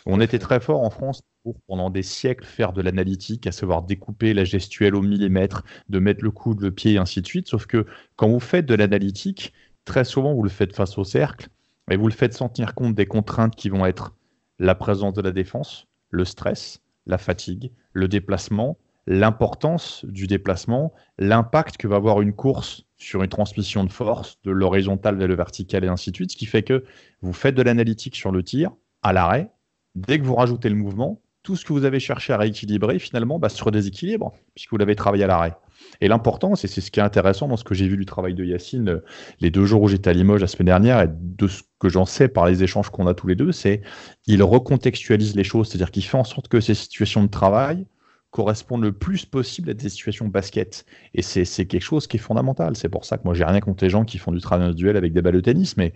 [0.07, 3.83] On était très fort en France pour, pendant des siècles, faire de l'analytique, à savoir
[3.83, 7.49] découper la gestuelle au millimètre, de mettre le coude, le pied, et ainsi de suite.
[7.49, 11.49] Sauf que quand vous faites de l'analytique, très souvent, vous le faites face au cercle,
[11.91, 14.15] et vous le faites sans tenir compte des contraintes qui vont être
[14.59, 21.77] la présence de la défense, le stress, la fatigue, le déplacement, l'importance du déplacement, l'impact
[21.77, 25.85] que va avoir une course sur une transmission de force de l'horizontal vers le vertical
[25.85, 26.85] et ainsi de suite, ce qui fait que
[27.21, 28.71] vous faites de l'analytique sur le tir,
[29.03, 29.51] à l'arrêt,
[29.95, 33.39] dès que vous rajoutez le mouvement, tout ce que vous avez cherché à rééquilibrer finalement
[33.39, 35.55] bah, se redéséquilibre puisque vous l'avez travaillé à l'arrêt.
[36.01, 38.45] Et l'important, c'est ce qui est intéressant dans ce que j'ai vu du travail de
[38.45, 39.05] Yacine euh,
[39.41, 42.05] les deux jours où j'étais à Limoges la semaine dernière et de ce que j'en
[42.05, 43.83] sais par les échanges qu'on a tous les deux, c'est
[44.27, 47.87] il recontextualise les choses, c'est-à-dire qu'il fait en sorte que ces situations de travail
[48.35, 50.87] correspondent le plus possible à des situations basket.
[51.15, 52.75] Et c'est quelque chose qui est fondamental.
[52.75, 54.97] C'est pour ça que moi, j'ai rien contre les gens qui font du travail individuel
[54.97, 55.95] avec des balles de tennis, mais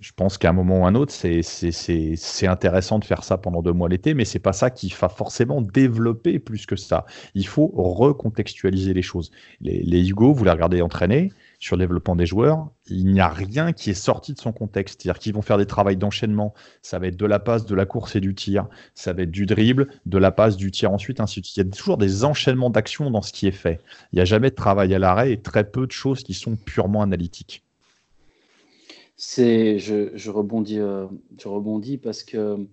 [0.00, 3.72] je pense qu'à un moment ou un autre, c'est intéressant de faire ça pendant deux
[3.72, 7.04] mois l'été, mais c'est pas ça qui va forcément développer plus que ça.
[7.34, 9.32] Il faut recontextualiser les choses.
[9.60, 13.72] Les, Hugo, vous les regardez entraîner, sur le développement des joueurs, il n'y a rien
[13.72, 15.02] qui est sorti de son contexte.
[15.02, 16.54] C'est-à-dire qu'ils vont faire des travaux d'enchaînement.
[16.82, 18.68] Ça va être de la passe, de la course et du tir.
[18.94, 21.56] Ça va être du dribble, de la passe, du tir ensuite, ainsi de suite.
[21.56, 23.80] Il y a toujours des enchaînements d'actions dans ce qui est fait.
[24.12, 26.54] Il n'y a jamais de travail à l'arrêt et très peu de choses qui sont
[26.54, 27.64] purement analytiques.
[29.20, 32.68] C'est, je, rebondis, euh, je rebondis parce que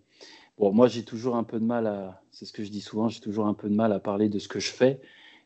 [0.59, 3.09] bon, moi j'ai toujours un peu de mal à, c'est ce que je dis souvent,
[3.09, 5.01] j'ai toujours un peu de mal à parler de ce que je fais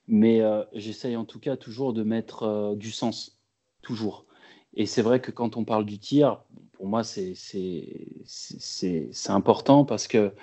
[0.09, 3.39] mais euh, j'essaye en tout cas toujours de mettre euh, du sens,
[3.81, 4.25] toujours.
[4.73, 7.33] Et c'est vrai que quand on parle du tir, pour moi, c'est
[9.27, 10.33] important parce que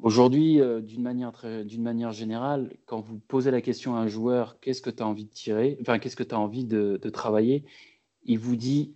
[0.00, 1.44] aujourd'hui, d'une manière,
[1.78, 5.24] manière générale, quand vous posez la question à un joueur, qu'est-ce que tu as envie
[5.24, 7.64] de tirer, enfin, qu'est-ce que tu as envie de, de, travailler,
[8.24, 8.94] il vous dit,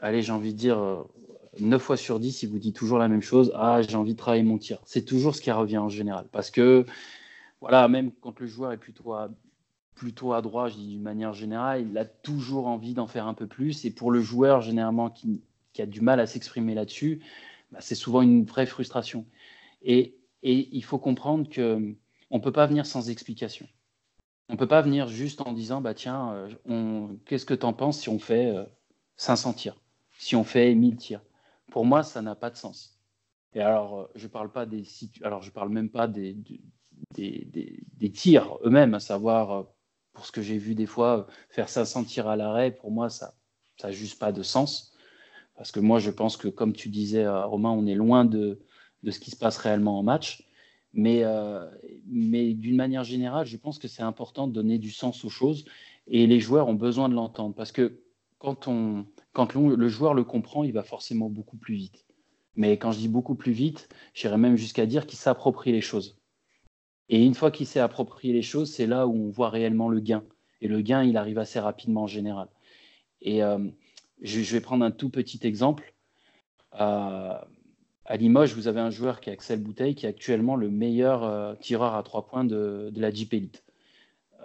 [0.00, 1.04] allez, j'ai envie de dire,
[1.58, 4.18] 9 fois sur 10, il vous dit toujours la même chose, ah, j'ai envie de
[4.18, 4.78] travailler mon tir.
[4.84, 6.86] C'est toujours ce qui revient en général parce que
[7.60, 9.28] voilà, même quand le joueur est plutôt à,
[9.94, 13.34] plutôt à droite, je dis d'une manière générale, il a toujours envie d'en faire un
[13.34, 13.84] peu plus.
[13.84, 15.42] Et pour le joueur, généralement, qui,
[15.78, 17.20] a du mal à s'exprimer là-dessus,
[17.72, 19.26] bah, c'est souvent une vraie frustration.
[19.82, 21.94] Et Et il faut comprendre que
[22.30, 23.66] on ne peut pas venir sans explication.
[24.48, 26.32] On ne peut pas venir juste en disant bah tiens,
[26.68, 28.54] euh, qu'est-ce que tu en penses si on fait
[29.16, 29.76] 500 tirs,
[30.20, 31.22] si on fait 1000 tirs
[31.70, 33.00] Pour moi, ça n'a pas de sens.
[33.54, 34.84] Et alors, je parle pas des
[35.54, 36.36] parle même pas des,
[37.14, 39.66] des, des, tirs eux-mêmes, à savoir
[40.12, 42.70] pour ce que j'ai vu des fois faire 500 tirs à l'arrêt.
[42.70, 43.32] Pour moi, ça
[43.82, 44.92] n'a juste pas de sens.
[45.56, 48.60] Parce que moi, je pense que, comme tu disais, Romain, on est loin de,
[49.02, 50.46] de ce qui se passe réellement en match.
[50.92, 51.64] Mais, euh,
[52.06, 55.64] mais d'une manière générale, je pense que c'est important de donner du sens aux choses
[56.08, 58.02] et les joueurs ont besoin de l'entendre parce que
[58.38, 62.04] quand, on, quand le joueur le comprend, il va forcément beaucoup plus vite.
[62.56, 66.20] Mais quand je dis beaucoup plus vite, j'irais même jusqu'à dire qu'il s'approprie les choses.
[67.08, 70.00] Et une fois qu'il s'est approprié les choses, c'est là où on voit réellement le
[70.00, 70.22] gain.
[70.60, 72.48] Et le gain, il arrive assez rapidement en général.
[73.20, 73.58] Et euh,
[74.22, 75.92] je, vais prendre un tout petit exemple.
[76.80, 77.34] Euh,
[78.04, 81.24] à Limoges, vous avez un joueur qui est Axel Bouteille, qui est actuellement le meilleur
[81.24, 83.64] euh, tireur à trois points de, la Jeep Elite.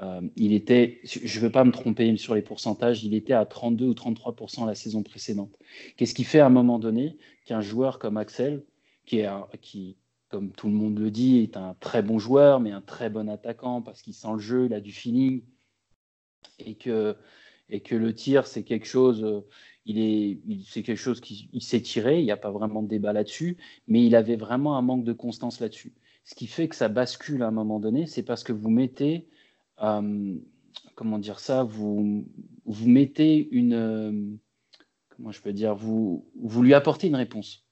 [0.01, 3.45] Euh, il était, je ne veux pas me tromper sur les pourcentages, il était à
[3.45, 5.55] 32 ou 33% la saison précédente.
[5.95, 7.17] Qu'est-ce qui fait à un moment donné?
[7.45, 8.63] Qu'un joueur comme Axel,
[9.05, 9.29] qui, est
[9.62, 9.97] qui,
[10.29, 13.29] comme tout le monde le dit, est un très bon joueur, mais un très bon
[13.29, 15.43] attaquant parce qu'il sent le jeu, il a du feeling,
[16.60, 17.15] et que,
[17.69, 19.41] et que le tir, c'est quelque chose, euh,
[19.86, 23.13] il est, c'est quelque chose qui s'est tiré, il n'y a pas vraiment de débat
[23.13, 25.93] là-dessus, mais il avait vraiment un manque de constance là-dessus.
[26.25, 29.27] Ce qui fait que ça bascule à un moment donné, c'est parce que vous mettez,
[29.78, 32.26] comment dire ça, vous,
[32.66, 34.38] vous mettez une, euh,
[35.10, 37.66] comment je peux dire, vous, vous lui apportez une réponse.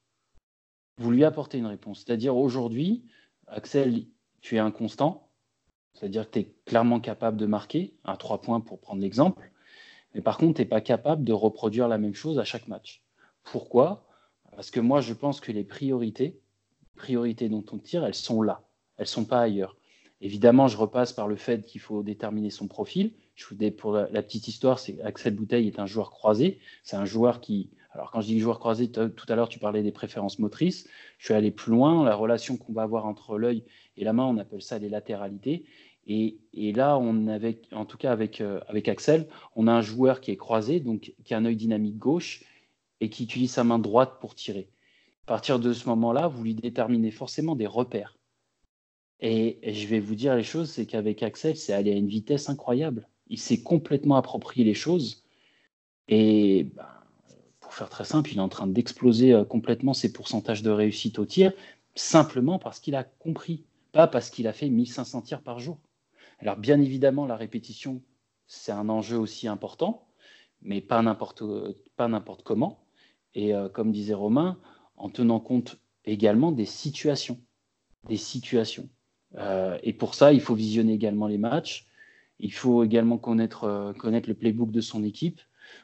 [0.97, 2.03] Vous lui apportez une réponse.
[2.05, 3.05] C'est-à-dire aujourd'hui,
[3.47, 4.05] Axel,
[4.41, 5.29] tu es inconstant,
[5.93, 9.51] c'est-à-dire que tu es clairement capable de marquer, un 3 points pour prendre l'exemple,
[10.13, 13.03] mais par contre, tu n'es pas capable de reproduire la même chose à chaque match.
[13.43, 14.05] Pourquoi?
[14.55, 16.39] Parce que moi, je pense que les priorités,
[16.95, 18.63] priorités dont on tire, elles sont là.
[18.97, 19.75] Elles ne sont pas ailleurs.
[20.23, 23.11] Évidemment, je repasse par le fait qu'il faut déterminer son profil.
[23.35, 26.59] Je vous pour la, petite histoire, c'est Axel Bouteille est un joueur croisé.
[26.81, 29.83] C'est un joueur qui, alors quand je dis joueur croisé, tout à l'heure tu parlais
[29.83, 30.87] des préférences motrices.
[31.17, 32.05] Je suis allé plus loin.
[32.05, 33.65] La relation qu'on va avoir entre l'œil
[33.97, 35.65] et la main, on appelle ça les latéralités.
[36.07, 36.37] Et,
[36.71, 37.27] là, on
[37.73, 41.13] en tout cas avec, euh, avec Axel, on a un joueur qui est croisé, donc
[41.25, 42.45] qui a un œil dynamique gauche
[43.01, 44.69] et qui utilise sa main droite pour tirer.
[45.25, 48.15] À partir de ce moment-là, vous lui déterminez forcément des repères.
[49.25, 52.49] Et, je vais vous dire les choses, c'est qu'avec Axel, c'est allé à une vitesse
[52.49, 53.07] incroyable.
[53.27, 55.23] Il s'est complètement approprié les choses.
[56.09, 56.85] Et ben,
[57.61, 61.19] pour faire très simple, il est en train d'exploser euh, complètement ses pourcentages de réussite
[61.19, 61.53] au tir,
[61.95, 65.79] simplement parce qu'il a compris, pas parce qu'il a fait 1500 tirs par jour.
[66.39, 68.01] Alors bien évidemment, la répétition,
[68.45, 70.05] c'est un enjeu aussi important,
[70.61, 71.43] mais pas n'importe,
[71.97, 72.83] n'importe comment.
[73.35, 74.59] Et euh, comme disait Romain,
[74.97, 77.39] en tenant compte également des situations.
[78.09, 78.89] Des situations.
[79.37, 81.87] Euh, et pour ça, il faut visionner également les matchs.
[82.39, 85.41] Il faut également connaître, euh, connaître le playbook de son équipe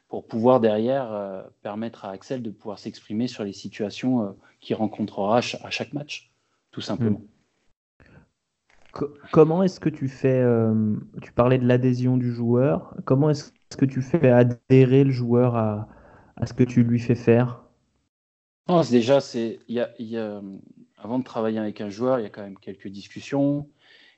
[0.07, 5.69] pour pouvoir derrière permettre à Axel de pouvoir s'exprimer sur les situations qu'il rencontrera à
[5.69, 6.31] chaque match,
[6.71, 7.19] tout simplement.
[7.19, 7.39] Hmm
[9.31, 12.93] comment est-ce que tu fais euh, Tu parlais de l'adhésion du joueur.
[13.05, 15.87] Comment est-ce que tu fais adhérer le joueur à,
[16.45, 17.63] ce que tu lui fais faire?
[18.89, 20.41] Déjà, c'est y a,
[20.99, 23.67] avant de travailler avec un joueur, il y a quand même quelques discussions.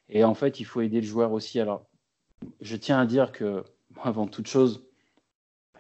[0.10, 1.60] Et en fait, il faut aider le joueur aussi.
[1.60, 1.86] Alors,
[2.60, 3.64] je tiens à dire que,
[4.04, 4.84] avant toute chose,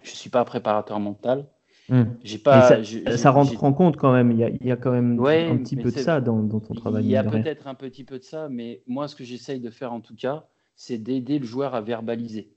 [0.03, 1.47] je ne suis pas préparateur mental.
[1.89, 2.03] Hmm.
[2.43, 2.83] Pas,
[3.17, 4.31] ça, rentre en compte quand même.
[4.31, 7.03] Il y a, quand même un petit peu de ça dans, ton travail.
[7.03, 9.69] Il y a peut-être un petit peu de ça, mais moi, ce que j'essaye de
[9.69, 12.53] faire en tout cas, c'est d'aider le joueur à verbaliser,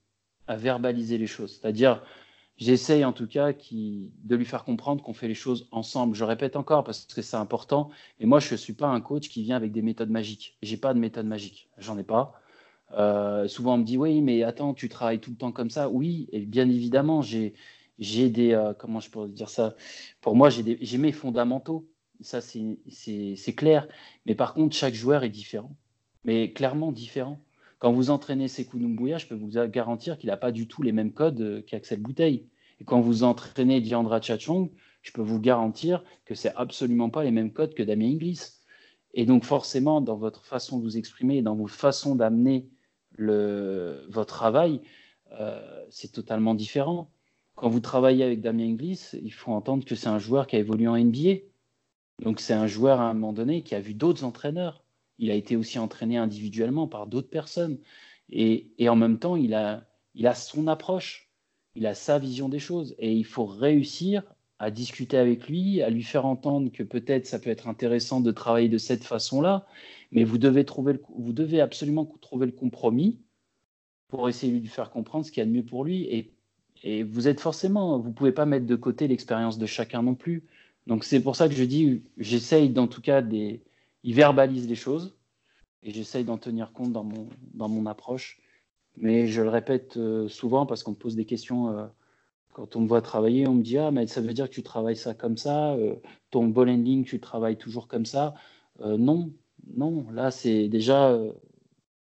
[0.46, 1.59] à verbaliser les choses.
[1.61, 2.02] C'est-à-dire,
[2.56, 6.14] j'essaye en tout cas de lui faire comprendre qu'on fait les choses ensemble.
[6.14, 7.90] Je répète encore parce que c'est important.
[8.20, 10.56] Et moi, je ne suis pas un coach qui vient avec des méthodes magiques.
[10.62, 11.68] J'ai pas de méthode magique.
[11.78, 12.40] J'en ai pas.
[12.92, 15.88] Euh, souvent, on me dit oui, mais attends, tu travailles tout le temps comme ça.
[15.88, 17.54] Oui, et bien évidemment, j'ai
[17.98, 19.74] des, euh, comment je pourrais dire ça?
[20.20, 21.88] Pour moi, j'ai mes fondamentaux.
[22.20, 23.88] Ça, c'est clair.
[24.26, 25.74] Mais par contre, chaque joueur est différent.
[26.24, 27.38] Mais clairement différent.
[27.84, 30.92] Quand vous entraînez Sekou Doumbouya, je peux vous garantir qu'il n'a pas du tout les
[30.92, 32.48] mêmes codes euh, qu'Axel Bouteille.
[32.80, 34.70] Et quand vous entraînez Diandra Chachong,
[35.02, 38.40] je peux vous garantir que c'est absolument pas les mêmes codes que Damien Inglis.
[39.12, 42.70] Et donc forcément, dans votre façon de vous exprimer, dans vos façons d'amener
[43.18, 44.80] votre travail,
[45.38, 47.10] euh, c'est totalement différent
[47.54, 50.58] quand vous travaillez avec Damien Inglis, il faut entendre que c'est un joueur qui a
[50.58, 51.35] évolué en NBA.
[52.22, 54.83] Donc c'est un joueur à un moment donné qui a vu d'autres entraîneurs.
[55.19, 57.79] Il a été aussi entraîné individuellement par d'autres personnes.
[58.31, 59.85] Et, en même temps, il a,
[60.35, 61.31] son approche,
[61.75, 62.94] il a sa vision des choses.
[62.98, 64.23] Et il faut réussir
[64.58, 68.31] à discuter avec lui, à lui faire entendre que peut-être ça peut être intéressant de
[68.31, 69.67] travailler de cette façon-là,
[70.12, 73.19] mais vous devez, trouver vous devez absolument trouver le compromis
[74.08, 76.04] pour essayer de lui faire comprendre ce qu'il y a de mieux pour lui.
[76.04, 76.33] Et,
[76.83, 80.15] et vous êtes forcément, vous ne pouvez pas mettre de côté l'expérience de chacun non
[80.15, 80.44] plus.
[80.87, 83.62] Donc c'est pour ça que je dis, j'essaye d'en tout cas, des,
[84.05, 85.17] il verbalise les choses
[85.83, 88.40] et j'essaye d'en tenir compte dans mon, dans mon approche.
[88.96, 91.69] Mais je le répète euh, souvent parce qu'on me pose des questions.
[91.69, 91.87] Euh,
[92.52, 94.63] quand on me voit travailler, on me dit Ah, mais ça veut dire que tu
[94.63, 95.96] travailles ça comme ça, euh,
[96.31, 98.35] ton ball handling, tu travailles toujours comme ça.
[98.81, 99.33] non,
[99.77, 101.19] non, là, c'est déjà.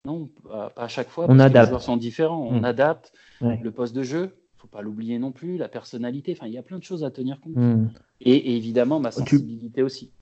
[0.05, 1.25] non, pas, à chaque fois.
[1.27, 1.65] On adapte.
[1.65, 2.47] les joueurs sont différents.
[2.47, 2.65] On hmm.
[2.65, 6.31] adapte le poste de jeu, il ne faut pas l'oublier non plus, la personnalité.
[6.31, 7.57] Enfin, il y a plein de choses à tenir compte.
[7.57, 7.89] Hmm.
[8.21, 10.13] Et, évidemment, ma sensibilité aussi.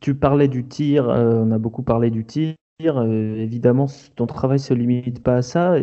[0.00, 2.54] Tu parlais du tir, on a beaucoup parlé du tir.
[2.80, 3.86] Euh, évidemment,
[4.16, 5.76] ton travail se limite pas à ça.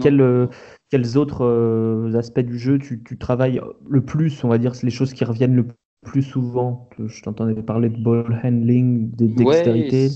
[0.00, 0.46] Quels, euh,
[0.90, 4.90] quels autres euh, aspects du jeu tu, tu, travailles le plus, on va dire, les
[4.90, 5.66] choses qui reviennent le
[6.02, 6.88] plus souvent?
[6.98, 10.08] Je t'entendais parler de ball handling, de dextérité.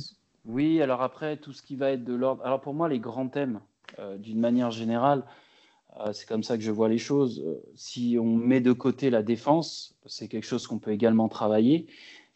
[0.45, 2.45] oui, alors après, tout ce qui va être de l'ordre.
[2.45, 3.61] Alors pour moi, les grands thèmes,
[4.19, 5.25] d'une manière générale,
[6.13, 7.45] c'est comme ça que je vois les choses.
[7.75, 11.87] Si on met de côté la défense, c'est quelque chose qu'on peut également travailler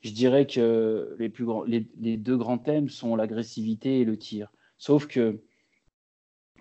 [0.04, 4.52] je dirais que les, deux grands thèmes sont l'agressivité et le tir.
[4.76, 5.40] Sauf que,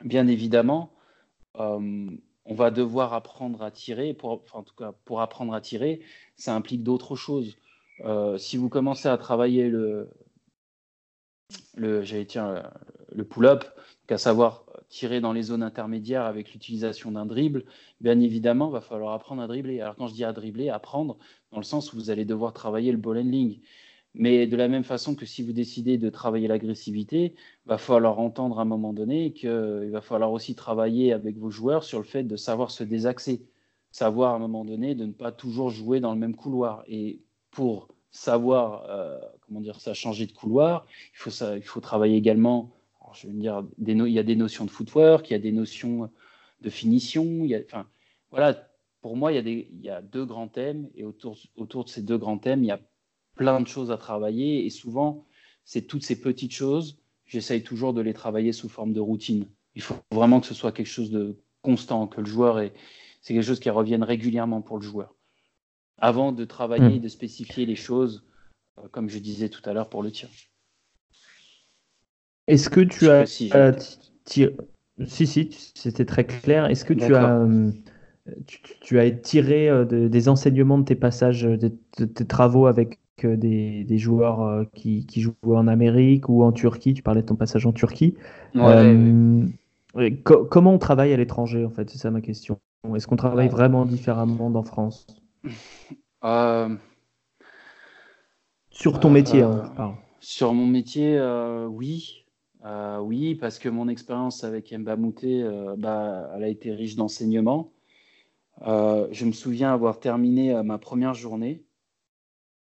[0.06, 0.94] bien évidemment,
[1.60, 2.10] euh,
[2.46, 4.18] on va devoir apprendre à tirer.
[4.22, 6.02] Enfin, en tout cas, pour apprendre à tirer,
[6.38, 7.58] ça implique d'autres choses.
[8.06, 10.10] Euh, si vous commencez à travailler le,
[11.76, 13.66] le, le pull-up,
[14.10, 17.66] à savoir tirer dans les zones intermédiaires avec l'utilisation d'un dribble,
[18.00, 19.82] bien évidemment, il va falloir apprendre à dribbler.
[19.82, 21.18] Alors quand je dis à dribbler, apprendre
[21.54, 23.60] dans le sens où vous allez devoir travailler le ball handling.
[24.16, 28.20] Mais de la même façon que si vous décidez de travailler l'agressivité, il va falloir
[28.20, 32.06] entendre à un moment donné qu'il va falloir aussi travailler avec vos joueurs sur le
[32.06, 33.42] fait de savoir se désaxer,
[33.92, 36.84] savoir à un moment donné de ne pas toujours jouer dans le même couloir.
[36.88, 41.82] Et pour savoir, euh, comment dire ça, changer de couloir, il faut, ça, il faut
[41.82, 42.72] travailler également
[43.14, 46.10] je veux dire, il y a des notions de footwork, il y a des notions
[46.62, 47.24] de finition.
[47.24, 47.88] Il y enfin,
[48.32, 48.68] voilà,
[49.04, 51.84] pour moi, il y, a des, il y a deux grands thèmes et autour, autour
[51.84, 52.80] de ces deux grands thèmes, il y a
[53.36, 55.26] plein de choses à travailler et souvent,
[55.66, 59.46] c'est toutes ces petites choses, j'essaye toujours de les travailler sous forme de routine.
[59.76, 62.72] Il faut vraiment que ce soit quelque chose de constant, que le joueur est,
[63.20, 65.14] c'est quelque chose qui revienne régulièrement pour le joueur.
[65.98, 67.02] Avant de travailler, hmm.
[67.02, 68.26] de spécifier les choses,
[68.78, 70.30] euh, comme je disais tout à l'heure pour le tir.
[72.48, 73.52] Est-ce que tu as si,
[75.28, 76.68] si, c'était très clair.
[76.68, 77.46] Est-ce que tu as,
[78.30, 78.34] euh,
[78.82, 83.98] tu, as tiré euh, des enseignements de tes passages, de, tes travaux avec euh, des,
[83.98, 87.74] joueurs qui, qui, jouent en Amérique ou en Turquie Tu parlais de ton passage en
[87.74, 88.16] Turquie.
[88.54, 89.54] comment
[90.74, 91.90] on travaille à l'étranger, en fait?
[91.90, 92.60] C'est ça ma question.
[92.96, 95.08] Est-ce qu'on travaille vraiment différemment en France?
[98.70, 101.20] Sur ton métier, hein, Sur mon métier,
[101.70, 102.24] oui.
[102.66, 107.72] Euh, oui, parce que mon expérience avec Mbamouté, euh, bah, elle a été riche d'enseignements.
[108.62, 111.66] Euh, je me souviens avoir terminé ma première journée,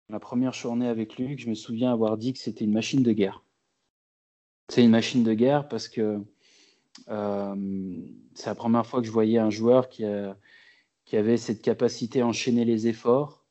[0.09, 3.11] ma première journée avec Luc, je me souviens avoir dit que c'était une machine de
[3.11, 3.43] guerre.
[4.69, 6.19] C'est une machine de guerre parce que
[7.07, 10.03] c'est la première fois que je voyais un joueur qui,
[11.05, 13.45] qui avait cette capacité à enchaîner les efforts,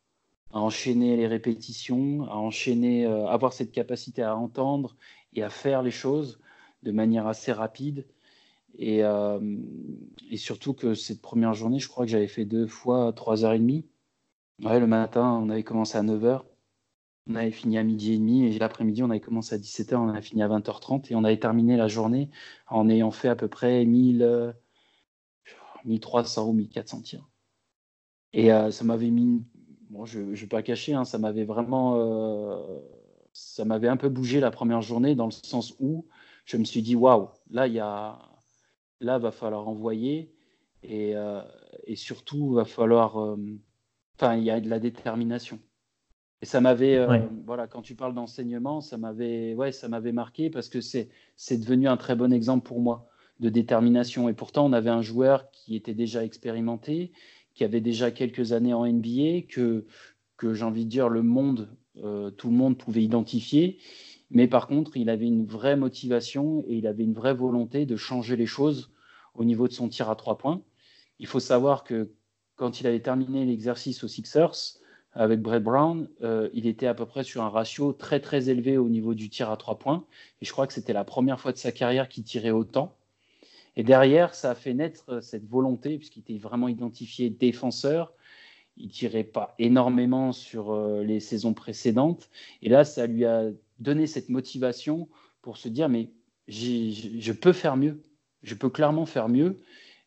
[0.52, 4.96] à enchaîner les répétitions, à enchaîner, avoir cette capacité à entendre
[5.34, 6.40] et à faire les choses
[6.82, 8.06] de manière assez rapide.
[8.76, 9.40] Et, euh,
[10.30, 13.84] et, surtout que cette première journée, je crois que j'avais fait deux fois 3h30.
[14.62, 16.42] Ouais, le matin, on avait commencé à 9h.
[17.28, 18.46] On avait fini à midi et demi.
[18.46, 19.96] Et l'après-midi, on avait commencé à 17h.
[19.96, 21.10] On avait fini à 20h30.
[21.10, 22.30] Et on avait terminé la journée
[22.68, 24.54] en ayant fait à peu près 1000,
[25.84, 27.28] 1300 ou 1400 tirs.
[28.32, 29.44] Et euh, ça m'avait mis.
[29.90, 31.96] Bon, je ne vais pas cacher, hein, ça m'avait vraiment.
[31.96, 32.80] Euh,
[33.32, 36.06] ça m'avait un peu bougé la première journée dans le sens où
[36.44, 38.18] je me suis dit waouh, là il y a,
[39.00, 40.32] là va falloir envoyer
[40.82, 41.42] et, euh,
[41.86, 43.36] et surtout va falloir, euh,
[44.16, 45.58] enfin il y a de la détermination.
[46.42, 50.50] Et ça m'avait, euh, voilà, quand tu parles d'enseignement, ça m'avait, ouais, ça m'avait marqué
[50.50, 53.08] parce que c'est, c'est devenu un très bon exemple pour moi
[53.40, 54.28] de détermination.
[54.28, 57.12] Et pourtant, on avait un joueur qui était déjà expérimenté,
[57.54, 59.86] qui avait déjà quelques années en NBA, que,
[60.36, 63.78] que j'ai envie de dire le monde euh, tout le monde pouvait identifier.
[64.30, 67.96] Mais par contre, il avait une vraie motivation et il avait une vraie volonté de
[67.96, 68.90] changer les choses
[69.34, 70.62] au niveau de son tir à trois points.
[71.18, 72.10] Il faut savoir que
[72.56, 74.78] quand il avait terminé l'exercice aux Sixers
[75.12, 78.78] avec Brett Brown, euh, il était à peu près sur un ratio très très élevé
[78.78, 80.04] au niveau du tir à trois points.
[80.40, 82.96] Et je crois que c'était la première fois de sa carrière qu'il tirait autant.
[83.76, 88.12] Et derrière, ça a fait naître cette volonté, puisqu'il était vraiment identifié défenseur,
[88.76, 92.28] il tirait pas énormément sur euh, les saisons précédentes.
[92.62, 95.08] Et là, ça lui a donné cette motivation
[95.42, 96.10] pour se dire, mais
[96.48, 98.02] je peux faire mieux,
[98.42, 99.60] je peux clairement faire mieux.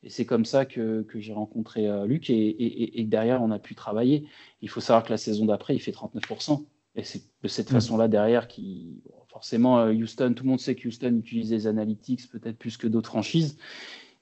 [0.03, 4.27] Et c'est comme ça que, j'ai rencontré euh, Luc et, derrière, on a pu travailler.
[4.61, 6.65] Il faut savoir que la saison d'après, il fait 39%.
[6.95, 7.73] Et c'est de cette mmh.
[7.73, 9.01] façon-là derrière qui,
[9.37, 12.87] forcément, euh, Houston, tout le monde sait que Houston utilise les analytics peut-être plus que
[12.87, 13.57] d'autres franchises,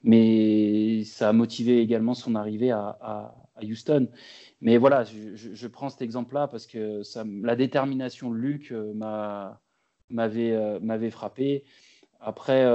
[0.03, 4.10] mais ça a motivé également son arrivée à, Houston.
[4.62, 8.93] Mais voilà, je, prends cet exemple-là parce que ça, la détermination de Luc euh,
[10.10, 11.64] m'avait euh, m'avait frappé.
[12.20, 12.66] Après,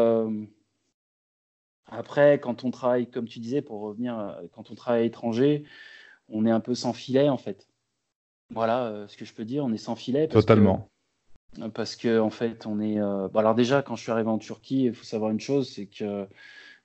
[1.86, 5.64] après, quand on travaille, comme tu disais, pour revenir, quand on travaille à l'étranger,
[6.28, 7.66] on est un peu sans filet en fait.
[8.50, 10.28] Voilà ce que je peux dire, on est sans filet.
[10.28, 10.88] Totalement
[11.74, 13.00] parce que en fait, on est.
[13.00, 15.86] Euh, alors déjà, quand je suis arrivé en Turquie, il faut savoir une chose, c'est
[15.86, 16.28] que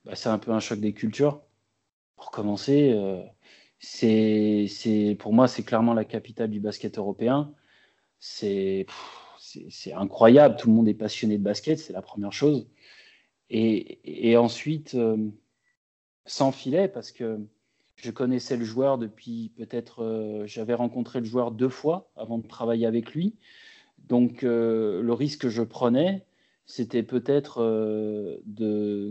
[0.06, 1.41] bah, c'est un peu un choc des cultures.
[2.16, 3.22] Pour commencer, euh,
[3.80, 7.53] c'est, pour moi, c'est clairement la capitale du basket européen.
[8.19, 8.86] C'est,
[9.69, 10.55] c'est, incroyable.
[10.57, 12.67] Tout le monde est passionné de basket, c'est la première chose.
[13.49, 15.30] Et, et ensuite, euh,
[16.26, 17.39] sans filet, parce que
[17.95, 22.86] je connaissais le joueur depuis peut-être, j'avais rencontré le joueur deux fois avant de travailler
[22.86, 23.36] avec lui.
[24.07, 26.26] Donc euh, le risque que je prenais,
[26.66, 28.38] c'était peut-être euh,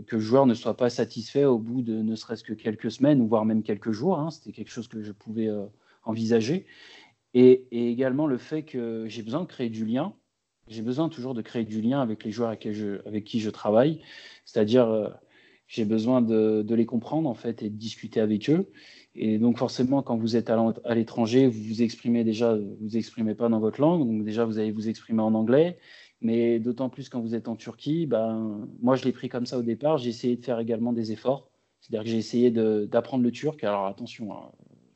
[0.07, 3.25] que le joueur ne soit pas satisfait au bout de ne serait-ce que quelques semaines
[3.25, 4.19] voire même quelques jours.
[4.19, 4.29] Hein.
[4.29, 5.65] C'était quelque chose que je pouvais euh,
[6.03, 6.65] envisager.
[7.33, 10.13] Et, également le fait que j'ai besoin de créer du lien.
[10.67, 14.01] J'ai besoin toujours de créer du lien avec les joueurs avec, qui je travaille.
[14.45, 15.13] C'est-à-dire,
[15.67, 18.71] j'ai besoin de, les comprendre en fait et de discuter avec eux.
[19.15, 23.47] Et donc forcément, quand vous êtes à l'étranger, vous vous exprimez déjà, vous exprimez pas
[23.47, 25.77] dans votre langue, donc déjà vous allez vous exprimer en anglais.
[26.25, 29.59] Mais d'autant plus quand vous êtes en Turquie, ben, moi je l'ai pris comme ça
[29.59, 29.99] au départ.
[29.99, 31.51] J'ai essayé de faire également des efforts.
[31.79, 33.63] C'est-à-dire que j'ai essayé d'apprendre le turc.
[33.63, 34.51] Alors attention, hein,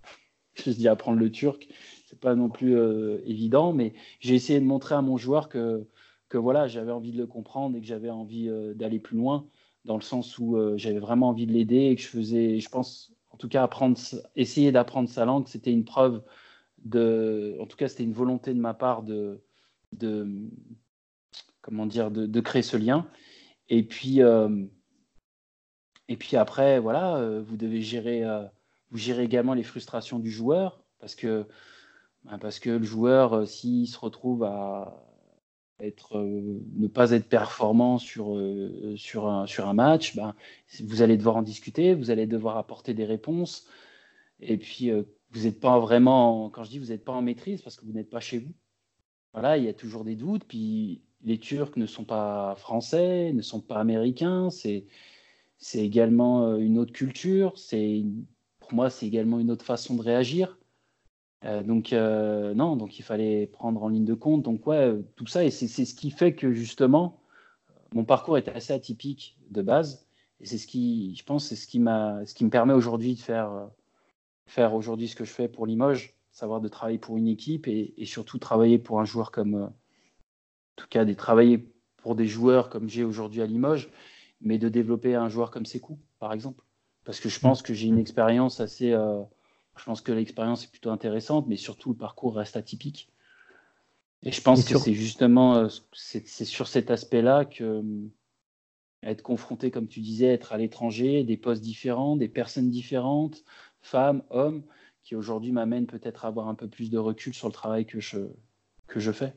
[0.55, 1.67] je dis apprendre le turc,
[2.07, 5.87] c'est pas non plus euh, évident, mais j'ai essayé de montrer à mon joueur que,
[6.29, 9.45] que voilà, j'avais envie de le comprendre et que j'avais envie euh, d'aller plus loin,
[9.85, 12.69] dans le sens où euh, j'avais vraiment envie de l'aider et que je faisais, je
[12.69, 13.99] pense, en tout cas, apprendre,
[14.35, 16.23] essayer d'apprendre sa langue, c'était une preuve
[16.85, 17.55] de.
[17.59, 19.43] En tout cas, c'était une volonté de ma part de.
[19.93, 20.27] de
[21.69, 23.07] comment dire de, créer ce lien.
[23.69, 24.21] Et puis.
[24.21, 24.65] Euh,
[26.11, 28.43] et puis après, voilà, euh, vous devez gérer, euh,
[28.89, 31.45] vous gérez également les frustrations du joueur parce que,
[32.23, 35.05] ben, parce que le joueur, s'il se retrouve à,
[35.79, 38.41] être, ne pas être performant sur,
[38.95, 40.33] sur, un, match, ben,
[40.83, 43.67] vous allez devoir en discuter, vous allez devoir apporter des réponses.
[44.39, 44.89] Et puis,
[45.29, 47.93] vous n'êtes pas vraiment, quand je dis vous n'êtes pas en maîtrise, parce que vous
[47.93, 48.53] n'êtes pas chez vous.
[49.33, 50.43] Voilà, il y a toujours des doutes.
[50.45, 54.49] Puis, les Turcs ne sont pas français, ne sont pas américains.
[54.49, 54.85] C'est,
[55.73, 57.53] également une autre culture.
[58.59, 60.57] Pour moi, c'est également une autre façon de réagir.
[61.45, 64.43] Euh, donc euh, non, donc il fallait prendre en ligne de compte.
[64.43, 67.21] Donc ouais, tout ça et c'est ce qui fait que justement
[67.93, 70.05] mon parcours est assez atypique de base
[70.41, 73.19] et c'est ce qui, je pense, c'est ce qui ce qui me permet aujourd'hui de
[73.19, 73.69] faire
[74.49, 77.93] faire aujourd'hui ce que je fais pour Limoges, savoir de travailler pour une équipe et,
[78.05, 79.71] surtout travailler pour un joueur comme,
[80.79, 81.67] tout cas, de travailler
[81.97, 83.89] pour des joueurs comme j'ai aujourd'hui à Limoges,
[84.41, 86.63] mais de développer un joueur comme Sekou, par exemple,
[87.03, 89.21] parce que je pense que j'ai une expérience assez euh,
[89.77, 93.09] je pense que l'expérience est plutôt intéressante, mais surtout le parcours reste atypique.
[94.23, 97.83] Et je pense que c'est justement euh, c'est sur cet aspect-là que euh,
[99.03, 103.43] être confronté, comme tu disais, être à l'étranger, des postes différents, des personnes différentes,
[103.81, 104.63] femmes, hommes,
[105.03, 108.01] qui aujourd'hui m'amènent peut-être à avoir un peu plus de recul sur le travail que
[108.01, 108.19] je,
[108.87, 109.33] que je fais.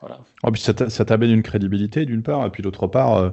[0.00, 0.20] Voilà.
[0.44, 3.30] Oh, puis ça t'amène une crédibilité d'une part, et puis d'autre part, euh,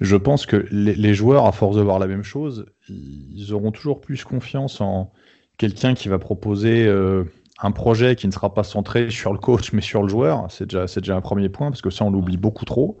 [0.00, 4.00] je pense que les, joueurs, à force de voir la même chose, ils auront toujours
[4.00, 5.12] plus confiance en
[5.56, 7.24] quelqu'un qui va proposer euh,
[7.62, 10.46] un projet qui ne sera pas centré sur le coach mais sur le joueur.
[10.50, 12.98] C'est déjà, déjà un premier point parce que ça, on l'oublie beaucoup trop.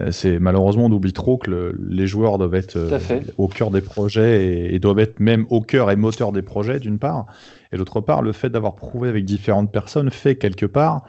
[0.00, 2.98] Euh, c'est malheureusement, on oublie trop que les joueurs doivent être euh,
[3.36, 6.98] au cœur des projets et, doivent être même au cœur et moteur des projets, d'une
[6.98, 7.26] part.
[7.72, 11.04] Et d'autre part, le fait d'avoir prouvé avec différentes personnes fait quelque part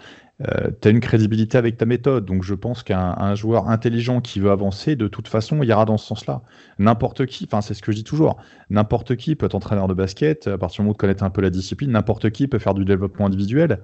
[0.48, 2.26] euh, tu as une crédibilité avec ta méthode.
[2.26, 5.98] Donc je pense qu'un joueur intelligent qui veut avancer, de toute façon, il ira dans
[5.98, 6.42] ce sens-là.
[6.78, 8.38] N'importe qui, enfin c'est ce que je dis toujours,
[8.70, 11.30] n'importe qui peut être entraîneur de basket, à partir du moment où tu connaît un
[11.30, 13.82] peu la discipline, n'importe qui peut faire du développement individuel,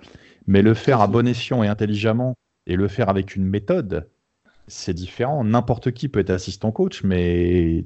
[0.47, 2.35] mais le faire à bon escient et intelligemment,
[2.67, 4.07] et le faire avec une méthode,
[4.67, 5.43] c'est différent.
[5.43, 7.85] N'importe qui peut être assistant coach, mais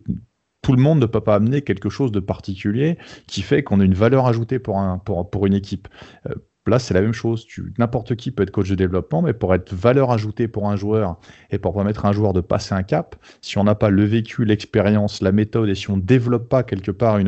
[0.62, 2.98] tout le monde ne peut pas amener quelque chose de particulier
[3.28, 5.88] qui fait qu'on a une valeur ajoutée pour, un, pour, pour une équipe.
[6.28, 6.36] Euh,
[6.68, 7.48] Là, c'est la même chose.
[7.78, 11.20] N'importe qui peut être coach de développement, mais pour être valeur ajoutée pour un joueur
[11.50, 14.04] et pour permettre à un joueur de passer un cap, si on n'a pas le
[14.04, 17.20] vécu, l'expérience, la méthode et si on ne développe pas quelque part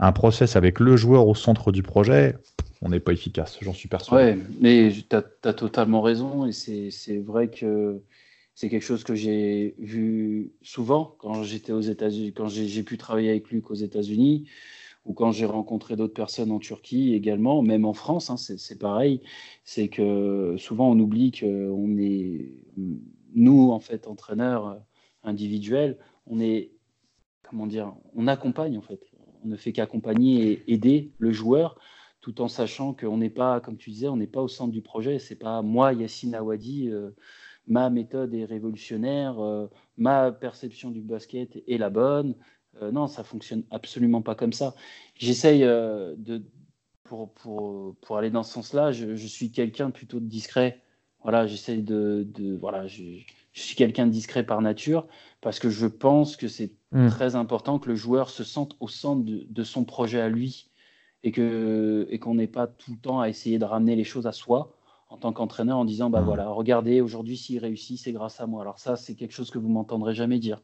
[0.00, 2.36] un process avec le joueur au centre du projet,
[2.82, 3.58] on n'est pas efficace.
[3.62, 4.32] J'en suis persuadé.
[4.32, 8.00] Ouais, mais tu as, totalement raison et c'est vrai que
[8.54, 13.30] c'est quelque chose que j'ai vu souvent quand j'étais aux États-Unis, quand j'ai pu travailler
[13.30, 14.48] avec Luc aux États-Unis
[15.04, 19.20] ou quand j'ai rencontré d'autres personnes en Turquie également, même en France, hein, c'est pareil.
[19.64, 22.52] C'est que souvent on oublie qu'on est,
[23.34, 24.80] nous en fait, entraîneurs
[25.22, 26.70] individuels, on est,
[27.42, 29.00] comment dire, on accompagne en fait.
[29.44, 31.78] On ne fait qu'accompagner et aider le joueur
[32.24, 34.80] tout en sachant qu'on n'est pas, comme tu disais, on n'est pas au centre du
[34.80, 35.18] projet.
[35.18, 37.10] C'est pas moi, Yassine Awadi, euh,
[37.66, 39.66] ma méthode est révolutionnaire, euh,
[39.98, 42.34] ma perception du basket est la bonne.
[42.82, 44.74] Euh, non, ça fonctionne absolument pas comme ça.
[45.16, 46.42] J'essaye de,
[47.04, 50.82] pour, pour, pour, aller dans ce sens-là, je, suis quelqu'un plutôt de discret.
[51.22, 53.02] Voilà, j'essaye de, de, voilà, je,
[53.52, 55.06] suis quelqu'un de discret par nature
[55.40, 57.08] parce que je pense que c'est hmm.
[57.08, 60.70] très important que le joueur se sente au centre de, de son projet à lui
[61.24, 64.26] et que et qu'on n'ait pas tout le temps à essayer de ramener les choses
[64.26, 64.76] à soi
[65.08, 66.24] en tant qu'entraîneur en disant bah mmh.
[66.24, 69.58] voilà regardez aujourd'hui s'il réussit c'est grâce à moi alors ça c'est quelque chose que
[69.58, 70.60] vous m'entendrez jamais dire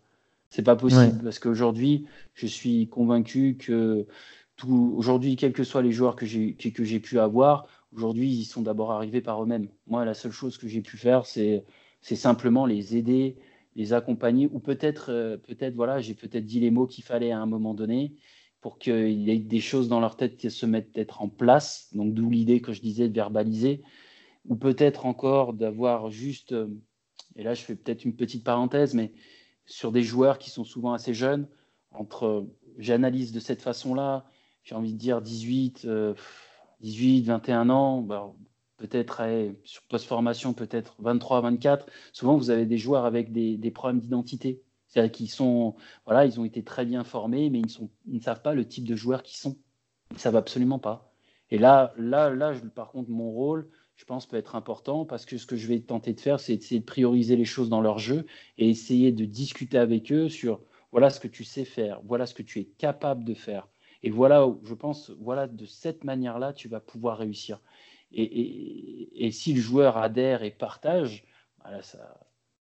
[0.51, 4.07] c'est pas possible parce qu'aujourd'hui je suis convaincu que
[4.57, 8.45] tout aujourd'hui quels que soient les joueurs que j'ai que, j'ai pu avoir aujourd'hui ils
[8.45, 11.65] sont d'abord arrivés par eux-mêmes moi la seule chose que j'ai pu faire c'est
[12.03, 13.37] c'est simplement les aider
[13.77, 17.41] les accompagner ou peut-être euh, peut-être voilà j'ai peut-être dit les mots qu'il fallait à
[17.41, 18.15] un moment donné
[18.61, 21.89] pour qu'il y ait des choses dans leur tête qui se mettent peut-être en place.
[21.95, 23.83] Donc d'où l'idée que je disais de verbaliser,
[24.49, 26.69] ou peut-être encore d'avoir juste, euh,
[27.37, 29.13] et là je fais peut-être une petite parenthèse, mais
[29.71, 31.49] sur des joueurs qui sont souvent assez jeunes,
[31.93, 32.47] entre,
[32.79, 34.27] j'analyse de cette façon-là,
[34.63, 35.89] j'ai envie de dire 18,
[36.81, 38.33] 18, 21 ans, bah,
[38.77, 39.23] peut-être
[39.65, 41.87] sur post-formation, peut-être 23, 24.
[42.13, 44.63] Souvent, vous avez des joueurs avec des problèmes d'identité.
[44.91, 48.23] C'est-à-dire qu'ils sont, voilà, ils ont été très bien formés, mais ils, sont, ils ne
[48.23, 49.57] savent pas le type de joueurs qu'ils sont.
[50.11, 51.13] Ils ne savent absolument pas.
[51.51, 53.69] Et là, là, là, par contre, mon rôle,
[54.01, 56.55] je pense, peut être important parce que ce que je vais tenter de faire, c'est
[56.55, 58.25] essayer de prioriser les choses dans leur jeu
[58.57, 62.33] et essayer de discuter avec eux sur voilà ce que tu sais faire, voilà ce
[62.33, 63.69] que tu es capable de faire.
[64.03, 67.61] Et voilà, je pense, voilà, de cette manière-là, tu vas pouvoir réussir.
[68.11, 71.27] Et, et, si le joueur adhère et partage,
[71.63, 72.19] voilà, ça,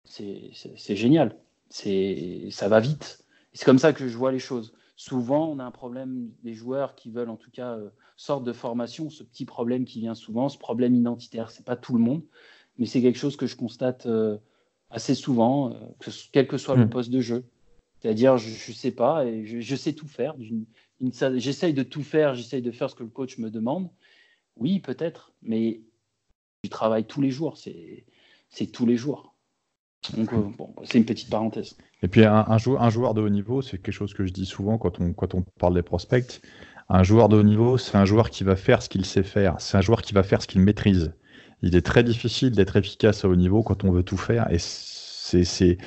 [0.05, 1.35] c'est génial
[1.69, 3.25] ça va vite.
[3.51, 4.73] C'est comme ça que je vois les choses.
[4.95, 8.51] Souvent, on a un problème des joueurs qui veulent en tout cas euh, sorte de
[8.51, 11.51] formation, ce petit problème qui vient souvent, ce problème identitaire.
[11.51, 12.23] C'est pas tout le monde,
[12.77, 14.37] mais c'est quelque chose que je constate euh,
[14.89, 16.89] assez souvent, euh, quel que soit le hmm.
[16.89, 17.45] poste de jeu.
[18.01, 20.35] C'est-à-dire, je ne sais pas et je, sais tout faire.
[21.35, 23.89] J'essaye de tout faire, j'essaye de faire ce que le coach me demande.
[24.55, 25.81] Oui, peut-être, mais
[26.63, 27.57] je travaille tous les jours.
[27.57, 29.35] C'est tous les jours.
[30.15, 31.75] Donc, euh, bon, c'est une petite parenthèse.
[32.03, 34.45] Et puis, un, joueur, un, joueur, de haut niveau, c'est quelque chose que je dis
[34.45, 36.41] souvent quand on, quand on parle des prospects.
[36.89, 39.55] Un joueur de haut niveau, c'est un joueur qui va faire ce qu'il sait faire.
[39.59, 41.13] C'est un joueur qui va faire ce qu'il maîtrise.
[41.61, 44.51] Il est très difficile d'être efficace à haut niveau quand on veut tout faire.
[44.51, 44.57] Et
[45.27, 45.77] c'est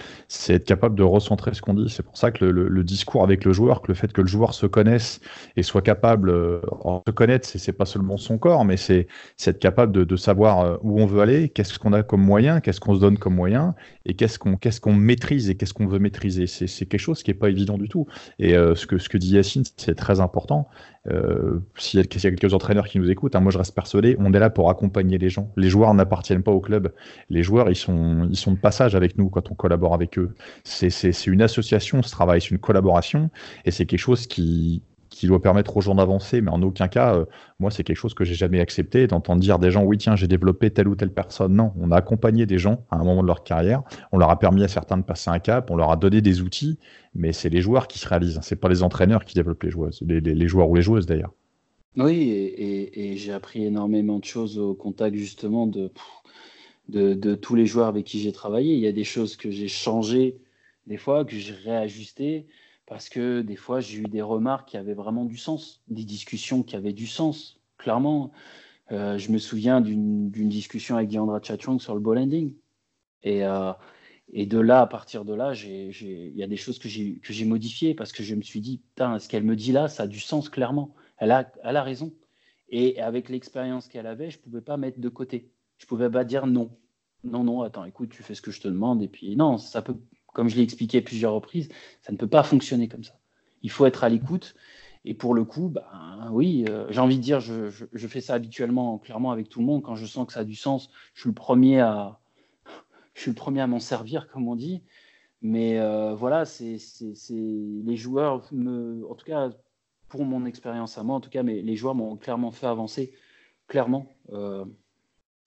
[0.48, 1.88] être capable de recentrer ce qu'on dit.
[1.88, 4.54] C'est pour ça que le, discours avec le joueur, que le fait que le joueur
[4.54, 5.20] se connaisse
[5.56, 9.06] et soit capable euh, de se connaître, c'est pas seulement son corps, mais c'est
[9.46, 12.80] être capable de, savoir euh, où on veut aller, qu'est-ce qu'on a comme moyen, qu'est-ce
[12.80, 13.74] qu'on se donne comme moyen,
[14.06, 16.46] et qu'est-ce qu'on qu'est-ce qu'on maîtrise et qu'est-ce qu'on veut maîtriser.
[16.46, 18.06] C'est quelque chose qui est pas évident du tout.
[18.38, 20.68] Et euh, ce que ce que dit Yacine, c'est très important.
[21.08, 24.34] Euh, s'il y, a quelques entraîneurs qui nous écoutent, hein, moi je reste persuadé, on
[24.34, 25.50] est là pour accompagner les gens.
[25.56, 26.92] Les joueurs n'appartiennent pas au club.
[27.30, 30.34] Les joueurs, ils sont, ils sont de passage avec nous quand on collabore avec eux.
[30.64, 33.30] C'est une association, ce travail, c'est une collaboration,
[33.64, 34.82] et c'est quelque chose qui,
[35.20, 37.26] qui doit permettre aux gens d'avancer, mais en aucun cas, euh,
[37.58, 40.26] moi, c'est quelque chose que j'ai jamais accepté, d'entendre dire des gens, oui, tiens, j'ai
[40.26, 41.52] développé telle ou telle personne.
[41.52, 44.38] Non, on a accompagné des gens à un moment de leur carrière, on leur a
[44.38, 46.78] permis à certains de passer un cap, on leur a donné des outils,
[47.14, 50.02] mais c'est les joueurs qui se réalisent, c'est pas les entraîneurs qui développent les joueuses,
[50.06, 51.34] les, joueurs ou les joueuses d'ailleurs.
[51.98, 55.90] Oui, et, j'ai appris énormément de choses au contact justement de,
[56.88, 58.72] de, de tous les joueurs avec qui j'ai travaillé.
[58.72, 60.38] Il y a des choses que j'ai changées
[60.86, 62.46] des fois, que j'ai réajustées
[62.90, 66.64] parce que des fois, j'ai eu des remarques qui avaient vraiment du sens, des discussions
[66.64, 68.32] qui avaient du sens, clairement.
[68.90, 72.52] Euh, je me souviens d'une discussion avec Diandra Chachong sur le ball ending.
[73.22, 73.72] Et, euh,
[74.32, 77.94] et de là, à partir de là, il y a des choses que j'ai modifiées
[77.94, 80.18] parce que je me suis dit, putain, ce qu'elle me dit là, ça a du
[80.18, 80.92] sens, clairement.
[81.18, 82.12] Elle a, elle a raison.
[82.70, 85.52] Et avec l'expérience qu'elle avait, je ne pouvais pas mettre de côté.
[85.78, 86.76] Je ne pouvais pas dire non.
[87.22, 89.00] Non, non, attends, écoute, tu fais ce que je te demande.
[89.00, 89.94] Et puis, non, ça peut,
[90.32, 91.68] comme je l'ai expliqué à plusieurs reprises,
[92.02, 93.18] ça ne peut pas fonctionner comme ça.
[93.62, 94.54] Il faut être à l'écoute.
[95.04, 98.34] Et pour le coup, bah, oui, euh, j'ai envie de dire, je, je, fais ça
[98.34, 99.82] habituellement, clairement avec tout le monde.
[99.82, 102.20] Quand je sens que ça a du sens, je suis le premier à,
[103.14, 104.82] je suis le premier à m'en servir, comme on dit.
[105.42, 106.76] Mais euh, voilà, c'est
[107.30, 109.50] les joueurs, me, en tout cas
[110.10, 113.14] pour mon expérience à moi, en tout cas, mais les joueurs m'ont clairement fait avancer,
[113.68, 114.64] clairement, euh,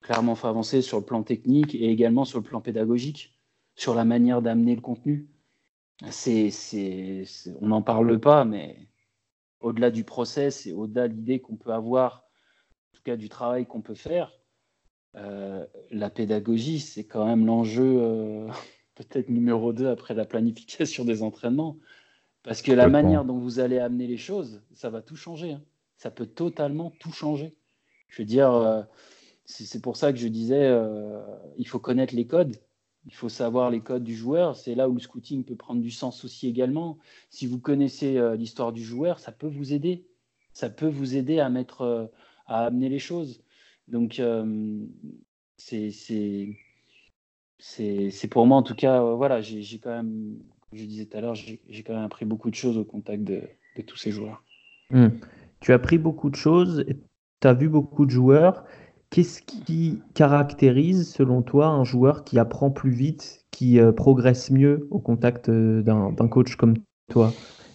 [0.02, 3.38] clairement fait avancer sur le plan technique et également sur le plan pédagogique,
[3.76, 5.28] sur la manière d'amener le contenu.
[6.10, 6.52] C'est,
[7.62, 8.78] on n'en parle pas, mais
[9.60, 12.26] au-delà du process et au-delà de l'idée qu'on peut avoir,
[12.92, 14.32] en tout cas du travail qu'on peut faire,
[15.16, 18.48] euh, la pédagogie, c'est quand même l'enjeu euh,
[18.96, 21.78] peut-être numéro 2 après la planification des entraînements.
[22.44, 25.54] Parce que la manière dont vous allez amener les choses, ça va tout changer.
[25.54, 25.62] Hein.
[25.96, 27.56] Ça peut totalement tout changer.
[28.10, 28.82] Je veux dire, euh,
[29.46, 30.70] c'est pour ça que je disais,
[31.58, 32.58] il faut connaître les codes.
[33.06, 34.56] Il faut savoir les codes du joueur.
[34.56, 36.98] C'est là où le scouting peut prendre du sens aussi également.
[37.30, 40.06] Si vous connaissez euh, l'histoire du joueur, ça peut vous aider.
[40.54, 42.06] Ça peut vous aider à mettre, euh,
[42.48, 43.44] à amener les choses.
[43.88, 44.78] Donc, euh,
[45.58, 46.56] c'est
[48.30, 50.38] pour moi en tout cas, voilà, j'ai quand même,
[50.70, 53.24] comme je disais tout à l'heure, j'ai quand même appris beaucoup de choses au contact
[53.24, 53.42] de,
[53.76, 54.44] de tous ces joueurs.
[54.90, 55.10] Hmm.
[55.60, 56.86] Tu as appris beaucoup de choses,
[57.42, 58.64] tu as vu beaucoup de joueurs.
[59.14, 64.88] Qu'est-ce qui caractérise, selon toi, un joueur qui apprend plus vite, qui euh, progresse mieux
[64.90, 66.74] au contact euh, d'un coach comme
[67.12, 67.32] toi?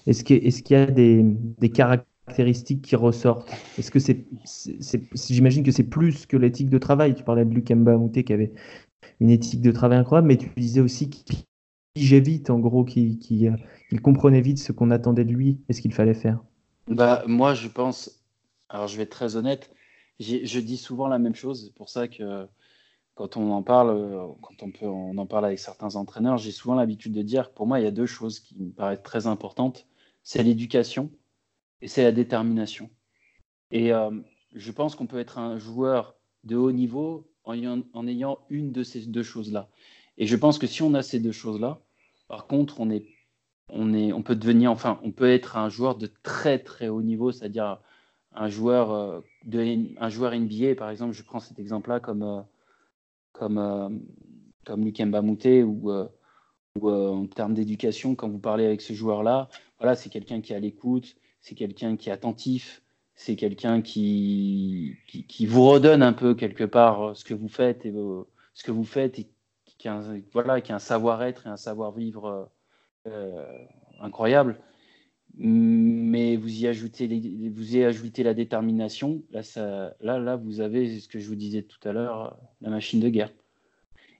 [0.08, 3.48] Est-ce qu'il y a des, caractéristiques qui ressortent?
[3.78, 4.26] Est-ce que c'est,
[5.14, 7.14] j'imagine que c'est plus que l'éthique de travail.
[7.14, 8.52] Tu parlais de Luc Mouté qui avait
[9.20, 11.44] une éthique de travail incroyable, mais tu disais aussi qu'il
[11.94, 15.82] pigeait vite, en gros, qu'il euh, comprenait vite ce qu'on attendait de lui et ce
[15.82, 16.40] qu'il fallait faire.
[16.88, 18.24] Bah, moi, je pense,
[18.68, 19.70] alors je vais être très honnête,
[20.20, 21.66] je dis souvent la même chose.
[21.66, 22.46] C'est pour ça que
[23.14, 26.74] quand on en parle, quand on, peut, on en parle avec certains entraîneurs, j'ai souvent
[26.74, 29.26] l'habitude de dire que pour moi, il y a deux choses qui me paraissent très
[29.26, 29.86] importantes.
[30.22, 31.10] C'est l'éducation
[31.80, 32.90] et c'est la détermination.
[33.70, 34.10] Et euh,
[34.54, 39.06] je pense qu'on peut être un joueur de haut niveau en ayant, une de ces
[39.06, 39.68] deux choses-là.
[40.18, 41.80] Et je pense que si on a ces deux choses-là,
[42.28, 43.06] par contre, on est,
[43.70, 47.02] on est, on peut devenir, enfin, on peut être un joueur de très très haut
[47.02, 47.80] niveau, c'est-à-dire
[48.32, 52.42] un joueur, euh, de, un joueur NBA, par exemple, je prends cet exemple-là comme, euh,
[53.32, 53.88] comme, euh,
[54.66, 55.90] comme Lukemba Mouté, ou,
[56.80, 60.56] ou en termes d'éducation, quand vous parlez avec ce joueur-là, voilà, c'est quelqu'un qui est
[60.56, 62.82] à l'écoute, c'est quelqu'un qui est attentif,
[63.14, 67.92] c'est quelqu'un qui, qui, vous redonne un peu quelque part ce que vous faites et
[68.54, 69.18] ce que vous faites
[70.32, 72.48] voilà, qui a un savoir-être et un savoir-vivre
[74.00, 74.60] incroyable
[75.36, 77.06] mais vous y ajoutez,
[77.50, 79.22] vous y ajoutez la détermination.
[79.30, 82.70] Là, ça, là, là, vous avez ce que je vous disais tout à l'heure, la
[82.70, 83.32] machine de guerre.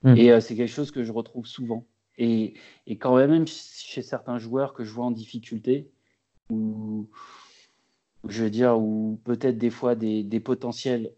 [0.02, 0.16] Hmm.
[0.16, 1.84] Et euh, c'est quelque chose que je retrouve souvent.
[2.18, 2.54] Et,
[2.86, 5.90] et, quand même chez certains joueurs que je vois en difficulté,
[6.50, 7.08] ou
[8.28, 11.12] je veux dire, ou peut-être des fois des, des, potentiels,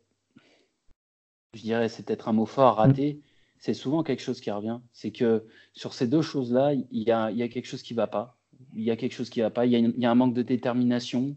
[1.55, 3.21] je dirais, c'est peut-être un mot fort, raté, hmm.
[3.59, 4.81] c'est souvent quelque chose qui revient.
[4.93, 7.99] C'est que sur ces deux choses-là, il y a, y a quelque chose qui ne
[7.99, 8.40] va pas
[8.75, 10.43] il y a quelque chose qui ne va pas, il y, a un manque de
[10.43, 11.37] détermination,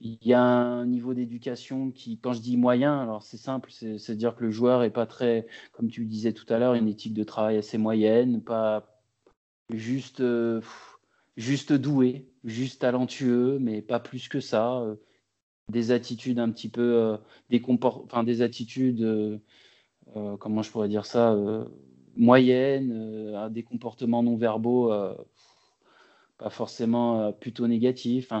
[0.00, 4.16] il y a un niveau d'éducation qui, quand je dis moyen, alors c'est simple, c'est
[4.16, 7.14] dire que le joueur est pas très, comme tu disais tout à l'heure, une éthique
[7.14, 9.00] de travail assez moyenne, pas
[9.70, 10.60] juste, euh,
[11.36, 14.80] juste doué, juste talentueux, mais pas plus que ça.
[14.80, 14.96] Euh,
[15.68, 17.16] des attitudes un petit peu, euh,
[17.50, 19.40] des enfin des attitudes,
[20.38, 21.36] comment je pourrais dire ça,
[22.16, 24.92] moyennes, des comportements non verbaux
[26.38, 28.32] pas forcément euh, plutôt négatif.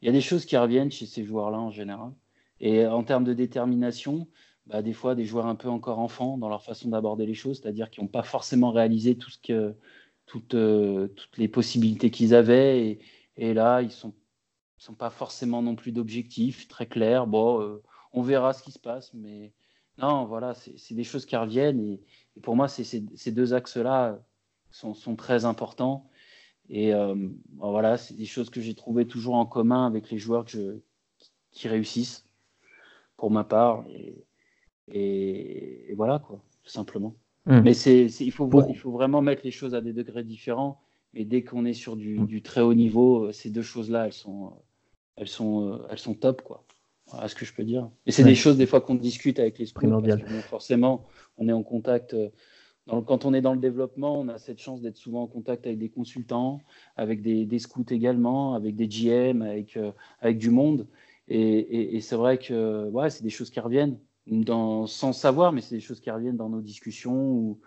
[0.00, 2.12] il y a des choses qui reviennent chez ces joueurs-là en général.
[2.60, 4.28] Et en termes de détermination,
[4.66, 7.60] bah, des fois, des joueurs un peu encore enfants dans leur façon d'aborder les choses,
[7.60, 9.18] c'est-à-dire qui n'ont pas forcément réalisé
[9.50, 9.74] euh,
[10.26, 13.00] toutes les possibilités qu'ils avaient.
[13.36, 14.14] Et, là, ils ne sont,
[14.96, 17.26] pas forcément non plus d'objectifs très clairs.
[17.26, 17.82] Bon, euh,
[18.12, 19.52] on verra ce qui se passe, mais
[19.98, 21.80] non, voilà, c'est des choses qui reviennent.
[21.80, 22.00] Et,
[22.42, 24.20] pour moi, ces deux axes-là
[24.70, 26.08] sont, très importants.
[26.74, 27.14] Et euh,
[27.58, 32.24] voilà, c'est des choses que j'ai trouvées toujours en commun avec les joueurs qui réussissent,
[33.18, 33.84] pour ma part.
[34.90, 37.14] Et, voilà, quoi, tout simplement.
[37.44, 37.60] Hmm.
[37.60, 40.80] Mais c'est, il, faut, il faut vraiment mettre les choses à des degrés différents.
[41.12, 42.40] Et dès qu'on est sur du, hmm.
[42.40, 44.54] très haut niveau, euh, ces deux choses-là, elles sont,
[45.16, 46.64] elles, sont, elles sont top, quoi.
[47.08, 47.90] Voilà ce que je peux dire.
[48.06, 49.90] Et c'est des choses, des fois, qu'on discute avec les scouts.
[50.48, 51.04] forcément,
[51.36, 52.16] on est en contact
[52.90, 55.66] euh, quand on est dans le développement, on a cette chance d'être souvent en contact
[55.66, 56.60] avec des consultants,
[56.96, 60.86] avec des, scouts également, avec des GM, avec, euh, avec du monde.
[61.28, 63.98] Et, c'est vrai que c'est des choses qui reviennent
[64.86, 67.58] sans savoir, mais c'est des choses qui reviennent dans nos discussions ou,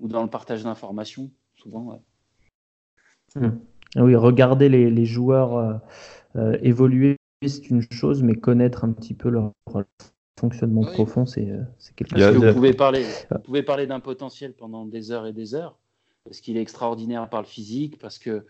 [0.00, 2.00] dans le partage d'informations, souvent.
[3.36, 3.48] Mmh.
[3.96, 5.80] Oui, regarder les, joueurs.
[6.36, 9.52] Euh, évoluer, c'est une chose, mais connaître un petit peu leur,
[10.38, 11.46] fonctionnement profond, c'est
[11.96, 12.36] quelque chose.
[12.36, 15.78] Vous pouvez parler, vous pouvez parler d'un potentiel pendant des heures et des heures,
[16.24, 18.44] parce qu'il est extraordinaire par le physique, parce que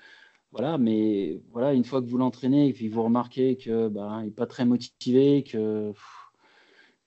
[0.52, 4.28] voilà, mais voilà, une fois que vous l'entraînez et puis vous remarquez que bah, il
[4.28, 5.92] est pas très motivé, que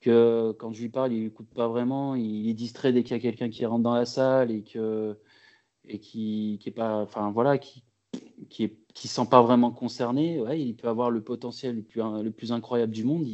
[0.02, 3.20] que quand je lui parle, il n'écoute pas vraiment, il est distrait dès qu'il y
[3.20, 5.18] a quelqu'un qui rentre dans la salle et que
[5.88, 7.84] et qui, qui est pas, enfin voilà, qui
[8.50, 12.02] qui est qui sent pas vraiment concerné, ouais, il peut avoir le potentiel le plus,
[12.02, 13.28] le plus incroyable du monde.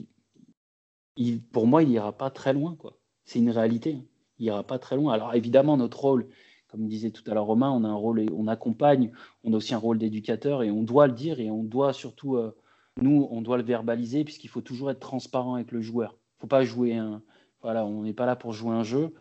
[1.52, 2.98] Pour moi, il ira pas très loin, quoi.
[3.26, 3.96] C'est une réalité.
[3.96, 4.06] Hein.
[4.40, 5.14] Il ira pas très loin.
[5.14, 6.28] Alors évidemment, notre rôle,
[6.68, 9.12] comme disait tout à l'heure Romain, on a un rôle, on accompagne,
[9.44, 12.38] on a aussi un rôle d'éducateur et on doit le dire et on doit surtout,
[12.38, 12.56] euh,
[13.02, 16.66] nous, on doit le verbaliser puisqu'il faut toujours être transparent avec le joueur faut pas
[16.66, 17.22] jouer un.
[17.62, 19.14] Voilà, on n'est pas là pour jouer un jeu.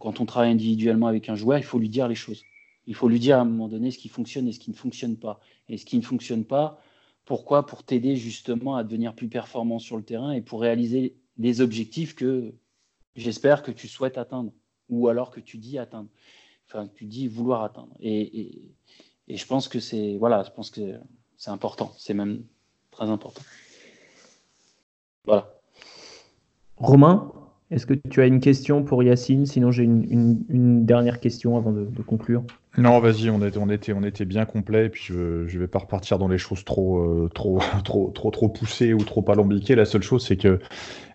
[0.00, 2.42] quand on travaille individuellement avec un joueur, il faut lui dire les choses.
[2.88, 4.76] Il faut lui dire à un moment donné ce qui fonctionne et ce qui ne
[4.76, 5.40] fonctionne pas.
[5.68, 6.80] Et ce qui ne fonctionne pas,
[7.26, 11.60] pourquoi Pour t'aider justement à devenir plus performant sur le terrain et pour réaliser les
[11.60, 12.54] objectifs que
[13.16, 14.52] j'espère que tu souhaites atteindre
[14.88, 16.08] ou alors que tu dis atteindre.
[16.68, 17.94] Enfin, tu dis vouloir atteindre.
[18.00, 18.72] Et,
[19.28, 20.98] et je pense que c'est voilà, je pense que
[21.36, 21.92] c'est important.
[21.98, 22.44] C'est même
[22.90, 23.42] très important.
[25.24, 25.52] Voilà.
[26.76, 27.32] Romain,
[27.70, 29.46] est-ce que tu as une question pour Yacine?
[29.46, 32.44] Sinon, j'ai une, dernière question avant de, conclure.
[32.78, 34.86] Non, vas-y, on était, on, était, on était bien complet.
[34.86, 38.30] Et puis, je ne vais pas repartir dans les choses trop, euh, trop, trop, trop,
[38.30, 39.74] trop poussées ou trop alambiquées.
[39.74, 40.60] La seule chose, c'est que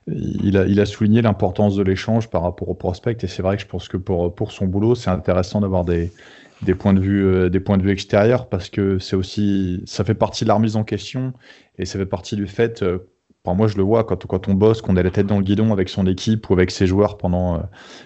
[0.08, 3.18] il a, il a souligné l'importance de l'échange par rapport au prospect.
[3.24, 6.12] Et c'est vrai que je pense que pour, pour son boulot, c'est intéressant d'avoir des,
[6.62, 10.04] des points de vue euh, des points de vue extérieurs parce que c'est aussi ça
[10.04, 11.34] fait partie de la remise en question
[11.78, 13.00] et ça fait partie du fait euh,
[13.46, 15.74] moi, je le vois quand, quand on bosse, qu'on a la tête dans le guidon
[15.74, 17.62] avec son équipe ou avec ses joueurs pendant, euh,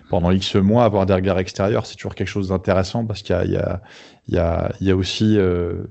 [0.10, 3.58] pendant X mois, avoir des regards extérieurs, c'est toujours quelque chose d'intéressant parce qu'il y
[3.58, 3.82] a,
[4.28, 5.38] y, y, y aussi.
[5.38, 5.84] Euh,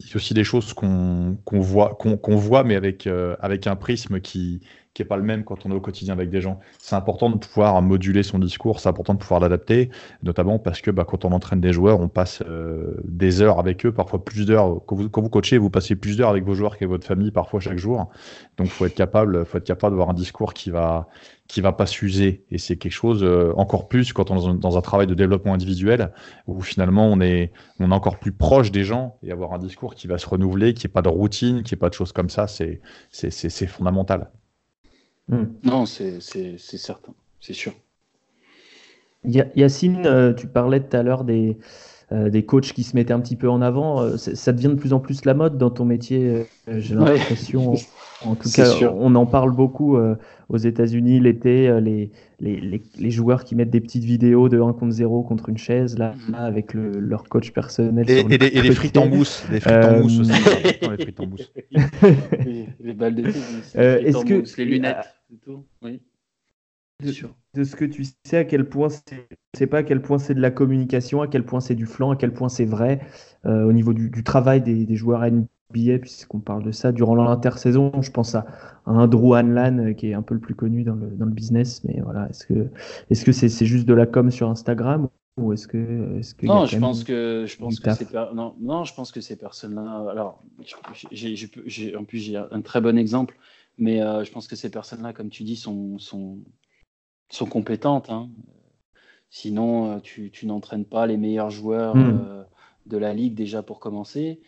[0.00, 1.96] y a aussi des choses qu'on voit,
[2.26, 4.60] voit, mais avec, euh, avec un prisme qui,
[4.94, 6.60] qui n'est pas le même quand on est au quotidien avec des gens.
[6.78, 9.90] C'est important de pouvoir moduler son discours, c'est important de pouvoir l'adapter,
[10.22, 13.84] notamment parce que bah, quand on entraîne des joueurs, on passe euh, des heures avec
[13.84, 14.80] eux, parfois plus d'heures.
[14.86, 17.32] Quand vous, quand vous coachez, vous passez plus d'heures avec vos joueurs qu'avec votre famille,
[17.32, 18.08] parfois chaque jour.
[18.56, 21.08] Donc, faut être capable, faut être capable d'avoir un discours qui va,
[21.48, 22.44] qui va pas s'user.
[22.52, 25.54] Et c'est quelque chose euh, encore plus quand on est dans un, travail de développement
[25.54, 26.12] individuel
[26.46, 29.96] où finalement on est, on est encore plus proche des gens et avoir un discours
[29.96, 32.30] qui va se renouveler, qui n'est pas de routine, qui n'est pas de choses comme
[32.30, 32.80] ça, c'est,
[33.10, 34.30] c'est fondamental.
[35.28, 35.44] Hmm.
[35.62, 37.72] Non, c'est certain, c'est sûr.
[39.24, 41.56] Yacine, euh, tu parlais tout à l'heure des,
[42.12, 44.02] euh, des coachs qui se mettaient un petit peu en avant.
[44.02, 47.74] Euh, ça devient de plus en plus la mode dans ton métier, j'ai l'impression.
[48.26, 49.96] En tout cas, on en parle beaucoup
[50.48, 52.10] aux États-Unis l'été, les,
[52.40, 55.98] les, les, joueurs qui mettent des petites vidéos de 1 contre 0 contre une chaise,
[55.98, 56.34] là, mm.
[56.34, 58.08] avec leur coach personnel.
[58.10, 59.44] Et, les, frites en mousse.
[59.50, 60.32] Les frites en mousse aussi.
[60.90, 61.52] les frites en mousse.
[62.80, 63.74] les, balles de tennis.
[63.74, 64.58] Est-ce que.
[64.58, 65.14] Les lunettes
[67.54, 68.88] de, ce que tu sais, à quel point
[69.54, 72.12] c'est pas à quel point c'est de la communication, à quel point c'est du flanc,
[72.12, 73.00] à quel point c'est vrai
[73.46, 75.46] euh, au niveau du, travail des, des, joueurs NBA,
[75.98, 77.92] puisqu'on parle de ça durant l'intersaison.
[78.00, 78.46] Je pense à,
[78.86, 81.32] un Drew Hanlan euh, qui est un peu le plus connu dans le, dans le
[81.32, 82.68] business, mais voilà, est-ce que
[83.10, 86.64] est-ce que c'est juste de la com sur Instagram ou est-ce que, est que non,
[86.64, 90.06] je pense que je pense que c'est non, non, je pense que ces personnes-là.
[90.10, 90.42] Alors,
[91.10, 93.36] j'ai en plus j'ai un très bon exemple.
[93.78, 96.38] Mais euh, je pense que ces personnes-là, comme tu dis, sont, sont,
[97.28, 98.10] sont compétentes.
[98.10, 98.30] Hein.
[99.30, 102.24] Sinon, euh, tu, tu n'entraînes pas les meilleurs joueurs hmm.
[102.24, 102.44] euh,
[102.86, 104.40] de la ligue déjà pour commencer.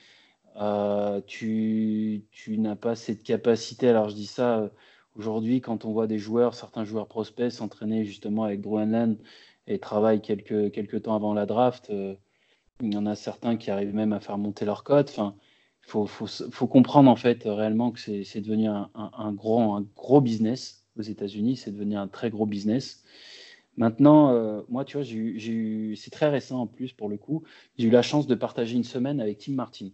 [1.27, 3.89] Tu, tu n'as pas cette capacité.
[3.89, 4.71] Alors, je dis ça
[5.17, 9.17] aujourd'hui quand on voit des joueurs, certains joueurs prospects s'entraîner justement avec Land
[9.67, 11.91] et travaillent quelques, quelques temps avant la draft.
[12.83, 15.11] il y en a certains qui arrivent même à faire monter leur cote.
[15.11, 15.35] Enfin,
[15.87, 21.57] faut, comprendre en fait réellement que c'est devenu un, gros, un gros business aux États-Unis,
[21.57, 23.05] c'est devenu un très gros business.
[23.77, 27.43] Maintenant, euh, moi, tu vois, c'est très récent en plus pour le coup.
[27.79, 29.91] J'ai eu la chance de partager une semaine avec Tim Martin,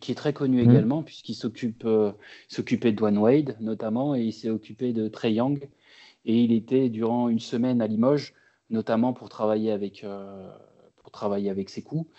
[0.00, 0.70] qui est très connu mmh.
[0.70, 2.12] également puisqu'il s'occupe, euh,
[2.48, 5.68] s'occupait de Dwayne Wade notamment et il s'est occupé de Trey Young
[6.24, 8.34] et il était durant une semaine à Limoges,
[8.68, 10.50] notamment pour travailler avec, euh,
[10.96, 12.10] pour travailler avec ses coups.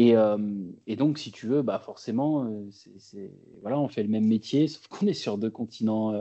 [0.00, 0.36] Euh,
[0.86, 2.52] et, donc, si tu veux, bah forcément,
[2.98, 3.30] c'est,
[3.62, 6.20] voilà, on fait le même métier, sauf qu'on est sur deux continents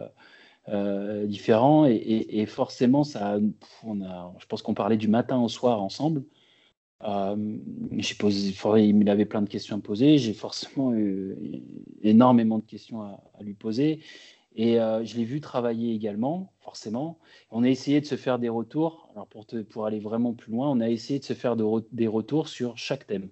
[1.26, 1.88] différents.
[1.88, 3.40] Et, forcément, ça,
[3.84, 6.24] on a, je pense qu'on parlait du matin au soir ensemble.
[7.02, 10.18] J'ai posé, il avait plein de questions à poser.
[10.18, 11.36] J'ai forcément eu
[12.02, 14.00] énormément de questions à, lui poser.
[14.56, 17.20] Et je l'ai vu travailler également, forcément.
[17.52, 19.10] On a essayé de se faire des retours.
[19.14, 22.08] Alors pour, te, pour aller vraiment plus loin, on a essayé de se faire des
[22.08, 23.30] retours sur chaque thème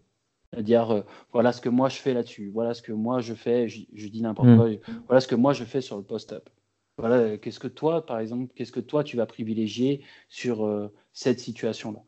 [0.51, 1.01] C'est-à-dire, euh,
[1.31, 4.21] voilà ce que moi je fais là-dessus, voilà ce que moi je fais, je, dis
[4.21, 4.57] n'importe mm.
[4.57, 4.69] quoi,
[5.07, 6.49] voilà ce que moi je fais sur le post-up.
[6.97, 11.39] Voilà, qu'est-ce que toi, par exemple, qu'est-ce que toi tu vas privilégier sur euh, cette
[11.39, 12.03] situation-là?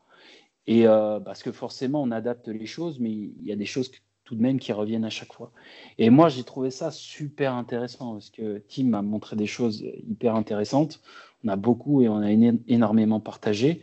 [0.66, 3.90] Et euh, parce que forcément, on adapte les choses, mais il y a des choses
[4.24, 5.52] tout de même qui reviennent à chaque fois.
[5.98, 10.34] Et moi, j'ai trouvé ça super intéressant parce que Tim m'a montré des choses hyper
[10.34, 11.00] intéressantes.
[11.44, 13.82] On a beaucoup et on a énormément partagé.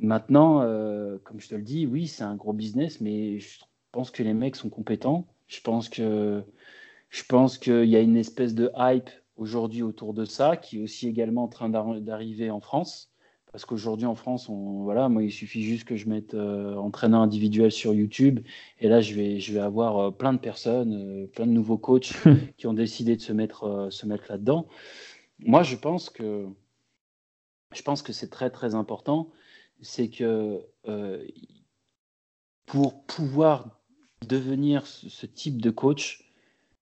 [0.00, 0.60] Maintenant,
[1.22, 3.60] comme je te le dis, oui, c'est un gros business, mais je
[3.92, 5.28] pense que les mecs sont compétents.
[5.46, 6.42] Je pense que
[7.10, 10.82] je pense qu'il y a une espèce de hype aujourd'hui autour de ça qui est
[10.82, 13.11] aussi également en train d'arriver en France.
[13.52, 17.20] Parce qu'aujourd'hui en France, on, voilà, moi, il suffit juste que je mette euh, entraîneur
[17.20, 18.40] individuel sur YouTube.
[18.80, 21.76] Et là, je vais, je vais avoir euh, plein de personnes, euh, plein de nouveaux
[21.76, 22.14] coachs
[22.56, 24.66] qui ont décidé de se mettre, se mettre là-dedans.
[25.40, 26.48] Moi, je pense que,
[27.74, 29.30] je pense que c'est très, très important.
[29.82, 30.64] C'est que
[32.66, 33.80] pour pouvoir
[34.26, 36.32] devenir ce, type de coach,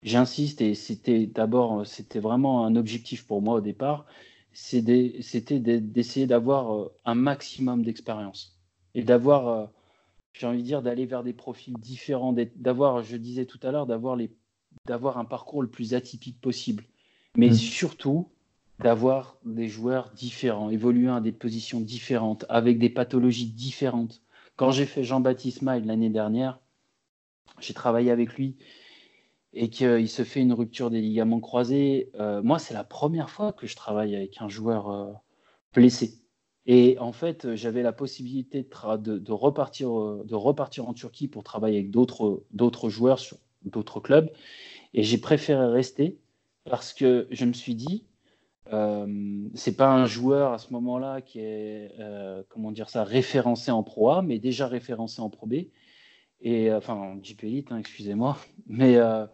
[0.03, 4.05] j'insiste, et c'était d'abord, c'était vraiment un objectif pour moi au départ,
[4.53, 8.59] c'était d'essayer d'avoir euh, un maximum d'expérience
[8.95, 9.65] et d'avoir, euh,
[10.33, 13.87] j'ai envie de dire, d'aller vers des profils différents, d'avoir, je disais tout à l'heure,
[13.87, 14.17] d'avoir
[14.85, 16.85] d'avoir un parcours le plus atypique possible,
[17.35, 17.53] mais mmh.
[17.53, 18.29] surtout
[18.79, 24.21] d'avoir des joueurs différents, évoluant à des positions différentes, avec des pathologies différentes.
[24.55, 26.59] Quand j'ai fait Jean-Baptiste Maille l'année dernière,
[27.59, 28.55] j'ai travaillé avec lui
[29.53, 33.51] et qu'il se fait une rupture des ligaments croisés, euh, moi, c'est la première fois
[33.51, 35.11] que je travaille avec un joueur euh,
[35.73, 36.19] blessé.
[36.65, 41.79] Et en fait, j'avais la possibilité de, repartir, euh, de repartir en Turquie pour travailler
[41.79, 44.31] avec d'autres joueurs sur d'autres clubs.
[44.93, 46.19] Et j'ai préféré rester
[46.65, 48.05] parce que je me suis dit,
[48.71, 51.91] euh, c'est pas un joueur à ce moment-là qui est,
[52.49, 55.55] comment dire ça, référencé en Pro A, mais déjà référencé en Pro B
[56.41, 58.37] et euh, enfin en JP Elite, hein, excusez-moi,
[58.67, 59.25] mais euh,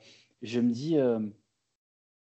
[0.41, 1.19] je me dis, euh,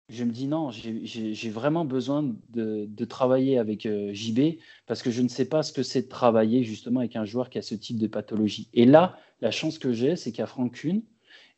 [0.09, 5.29] je me dis non, j'ai vraiment besoin de, travailler avec JB parce que je ne
[5.29, 7.99] sais pas ce que c'est de travailler justement avec un joueur qui a ce type
[7.99, 8.69] de pathologie.
[8.75, 11.03] Et là, la chance que j'ai, c'est qu'il y a Franck Kuhn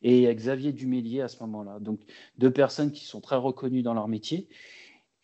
[0.01, 1.79] et Xavier Dumélier à ce moment-là.
[1.79, 1.99] Donc
[2.37, 4.47] deux personnes qui sont très reconnues dans leur métier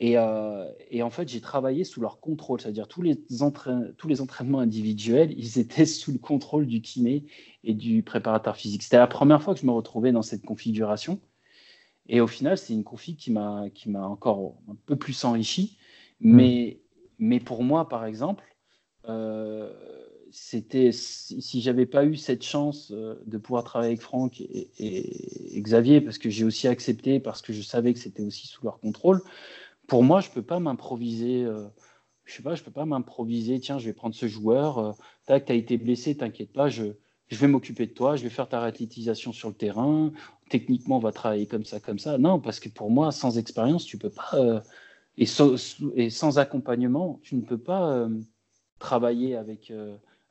[0.04, 3.22] euh, et, en fait, j'ai travaillé sous leur contrôle, c'est-à-dire tous les,
[3.98, 7.26] tous les entraînements individuels, ils étaient sous le contrôle du kiné
[7.64, 8.84] et du préparateur physique.
[8.84, 11.20] C'était la première fois que je me retrouvais dans cette configuration.
[12.08, 13.70] Et au final, c'est une config qui m'a
[14.08, 15.78] encore un peu plus enrichi.
[16.20, 16.36] Hmm.
[16.36, 16.82] Mais,
[17.20, 18.44] mais pour moi, par exemple,
[19.08, 19.72] euh,
[20.32, 25.62] c'était si j'avais pas eu cette chance euh, de pouvoir travailler avec Franck et, et
[25.62, 28.80] Xavier, parce que j'ai aussi accepté, parce que je savais que c'était aussi sous leur
[28.80, 29.22] contrôle,
[29.92, 31.44] pour moi, je peux pas m'improviser.
[31.44, 31.68] Euh,
[32.24, 33.60] je sais pas, je peux pas m'improviser.
[33.60, 34.78] Tiens, je vais prendre ce joueur.
[34.78, 34.92] Euh,
[35.26, 36.94] tac, tu as été blessé, t'inquiète pas, je,
[37.28, 40.14] je vais m'occuper de toi, je vais faire ta réathlétisation sur le terrain.
[40.50, 42.18] Techniquement, on va travailler comme ça, comme ça.
[42.18, 44.30] Non, parce que pour moi, sans expérience, tu peux pas.
[44.36, 44.62] Euh,
[45.18, 48.08] et, sans accompagnement, tu ne peux pas
[48.80, 49.74] travailler avec,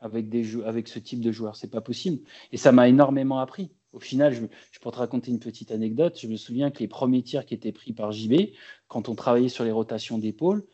[0.00, 1.54] avec, des avec ce type de joueur.
[1.54, 2.20] C'est pas possible.
[2.50, 3.70] Et ça m'a énormément appris.
[3.92, 6.18] Au final, je, je, te raconter une petite anecdote.
[6.20, 8.52] Je me souviens que les premiers tirs qui étaient pris par JB,
[8.88, 10.64] quand on travaillait sur les rotations d'épaule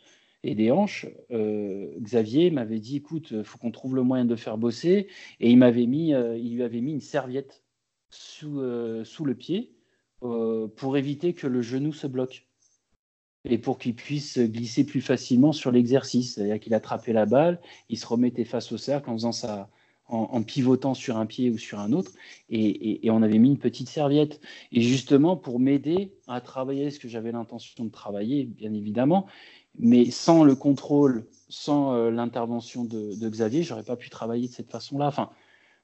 [0.43, 4.37] et des hanches, euh, Xavier m'avait dit écoute, il faut qu'on trouve le moyen de
[4.37, 5.09] faire bosser.
[5.41, 7.65] Et il, m'avait mis, euh, il lui avait mis une serviette
[8.11, 9.73] sous, euh, sous le pied
[10.21, 12.49] pour éviter que le genou se bloque
[13.45, 16.35] et pour qu'il puisse glisser plus facilement sur l'exercice.
[16.35, 19.71] C'est-à-dire qu'il attrapait la balle, il se remettait face au cercle en faisant sa,
[20.09, 22.13] en, pivotant sur un pied ou sur un autre,
[22.49, 24.41] et, on avait mis une petite serviette.
[24.73, 29.27] Et justement, pour m'aider à travailler ce que j'avais l'intention de travailler, bien évidemment,
[29.79, 34.53] mais sans le contrôle, sans euh, l'intervention de, de, Xavier, j'aurais pas pu travailler de
[34.53, 35.09] cette façon-là.
[35.09, 35.31] Enfin,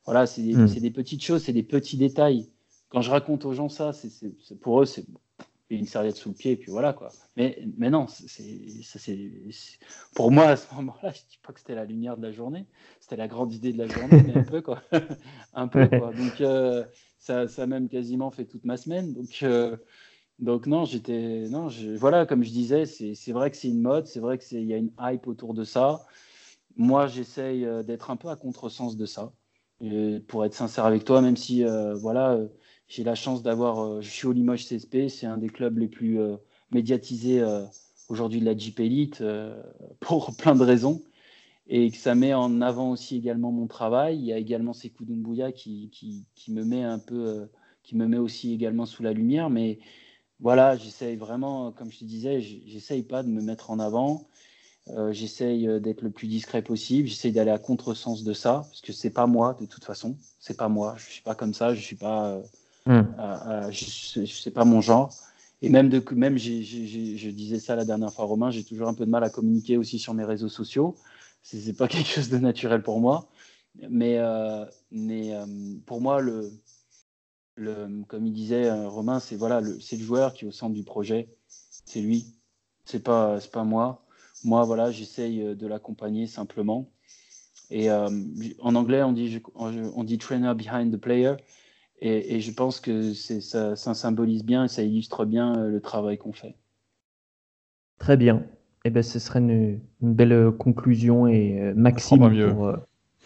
[0.04, 0.66] voilà, c'est des, hmm.
[0.66, 2.48] des, petites choses, c'est des petits détails.
[2.88, 5.06] Quand je raconte aux gens ça, c'est pour eux, c'est
[5.76, 7.10] une serviette sous le pied, et puis voilà quoi.
[7.36, 8.28] Mais, mais non, c'est
[10.14, 12.66] pour moi à ce moment-là, je dis pas que c'était la lumière de la journée,
[13.00, 14.82] c'était la grande idée de la journée, mais un peu quoi,
[15.54, 16.12] un peu quoi.
[16.12, 16.84] Donc euh,
[17.18, 19.12] ça, ça a même quasiment fait toute ma semaine.
[19.12, 19.76] Donc euh,
[20.38, 24.20] donc non, j'étais non, voilà, comme je disais, c'est vrai que c'est une mode, c'est
[24.20, 26.04] vrai que il y a une hype autour de ça.
[26.76, 29.32] Moi, j'essaye euh, d'être un peu à contresens de ça.
[30.28, 31.64] pour être sincère avec toi, même si
[31.94, 32.38] voilà
[32.92, 35.88] j'ai la chance d'avoir, euh, je suis au Limoges CSP, c'est un des clubs les
[35.88, 36.36] plus euh,
[36.72, 37.64] médiatisés euh,
[38.10, 39.24] aujourd'hui de la Jeep Elite
[40.00, 41.00] pour plein de raisons
[41.66, 44.18] et que ça met en avant aussi également mon travail.
[44.18, 47.48] Il y a également Sekou Doumbouya qui, qui, qui, me met un peu,
[47.82, 49.48] qui me met aussi également sous la lumière.
[49.48, 49.78] Mais
[50.40, 54.28] voilà, j'essaye vraiment, comme je te disais, j'essaye pas de me mettre en avant.
[55.12, 57.08] j'essaye d'être le plus discret possible.
[57.08, 60.18] J'essaye d'aller à contresens de ça, parce que c'est pas moi de toute façon.
[60.40, 60.96] C'est pas moi.
[60.98, 61.74] Je suis pas comme ça.
[61.74, 62.42] Je suis pas.
[62.86, 63.02] Hmm.
[63.70, 65.14] je, sais pas mon genre.
[65.60, 69.06] Et même, de, même je disais ça la dernière fois, Romain, j'ai toujours un peu
[69.06, 70.96] de mal à communiquer aussi sur mes réseaux sociaux.
[71.44, 73.28] Ce n'est pas quelque chose de naturel pour moi.
[73.88, 75.32] Mais, euh, mais
[75.86, 76.50] pour moi, le,
[77.54, 80.82] le, comme il disait Romain, c'est voilà, le, le joueur qui est au centre du
[80.82, 81.28] projet.
[81.86, 82.26] C'est lui.
[82.84, 84.04] C'est pas, pas moi.
[84.44, 86.90] Moi, voilà, j'essaye de l'accompagner simplement.
[87.70, 91.36] Et en anglais, on dit, on dit trainer behind the player.
[92.04, 96.18] Et, je pense que ça, ça, symbolise bien et ça illustre bien euh, le travail
[96.18, 96.56] qu'on fait.
[98.00, 98.44] Très bien.
[98.84, 102.18] Eh ben, ce serait une, belle euh, conclusion et euh, maxime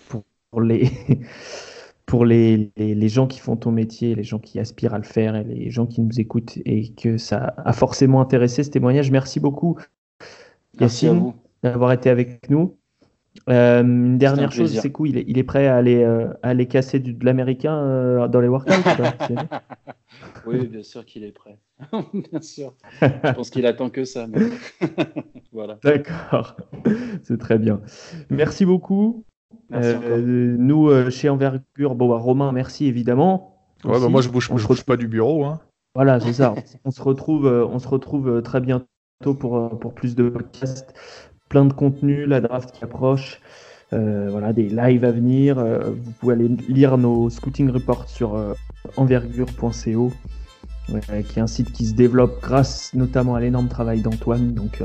[0.09, 0.20] pour,
[0.51, 0.91] pour, les,
[2.07, 5.37] pour les, les, gens qui font ton métier, les gens qui aspirent à le faire
[5.37, 9.11] et les gens qui nous écoutent et que ça a forcément intéressé ce témoignage.
[9.11, 9.79] Merci beaucoup,
[10.79, 12.77] Yacine, d'avoir été avec nous.
[13.49, 16.51] Euh, une dernière chose, c'est cool, il est, il est, prêt à aller, euh, à
[16.51, 18.72] aller casser du, de l'américain euh, dans les workouts
[20.47, 21.59] Oui, bien sûr qu'il est prêt.
[22.30, 22.74] bien sûr.
[23.03, 24.26] Je pense qu'il attend que ça.
[25.53, 25.78] voilà.
[25.82, 26.57] D'accord,
[27.22, 27.80] c'est très bien.
[28.30, 29.24] Merci beaucoup.
[29.70, 33.59] nous, chez Envergure, bon, bah, Romain, merci évidemment.
[33.84, 35.45] Ouais, bah, moi, je ne bouge, je bouge pas du bureau.
[35.45, 35.61] Hein.
[35.95, 36.55] Voilà, c'est ça.
[36.84, 38.87] on se retrouve, on se retrouve très bientôt
[39.39, 40.95] pour, pour plus de podcasts
[41.49, 43.41] plein de contenu, la draft qui approche,
[43.93, 45.59] euh, voilà, des lives à venir.
[45.59, 48.55] Euh, vous pouvez aller lire nos scouting reports sur euh,
[48.97, 50.13] envergure.co,
[51.29, 54.55] qui est un site qui se développe grâce notamment à l'énorme travail d'Antoine.
[54.55, 54.83] Donc,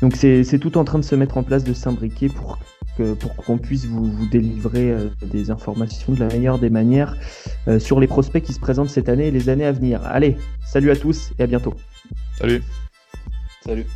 [0.00, 2.58] donc c'est, tout en train de se mettre en place, de s'imbriquer pour
[3.18, 7.16] pour qu'on puisse vous, vous délivrer des informations de la meilleure des manières
[7.78, 10.02] sur les prospects qui se présentent cette année et les années à venir.
[10.04, 10.36] Allez,
[10.66, 11.72] salut à tous et à bientôt.
[12.36, 12.62] Salut.
[13.64, 13.86] Salut.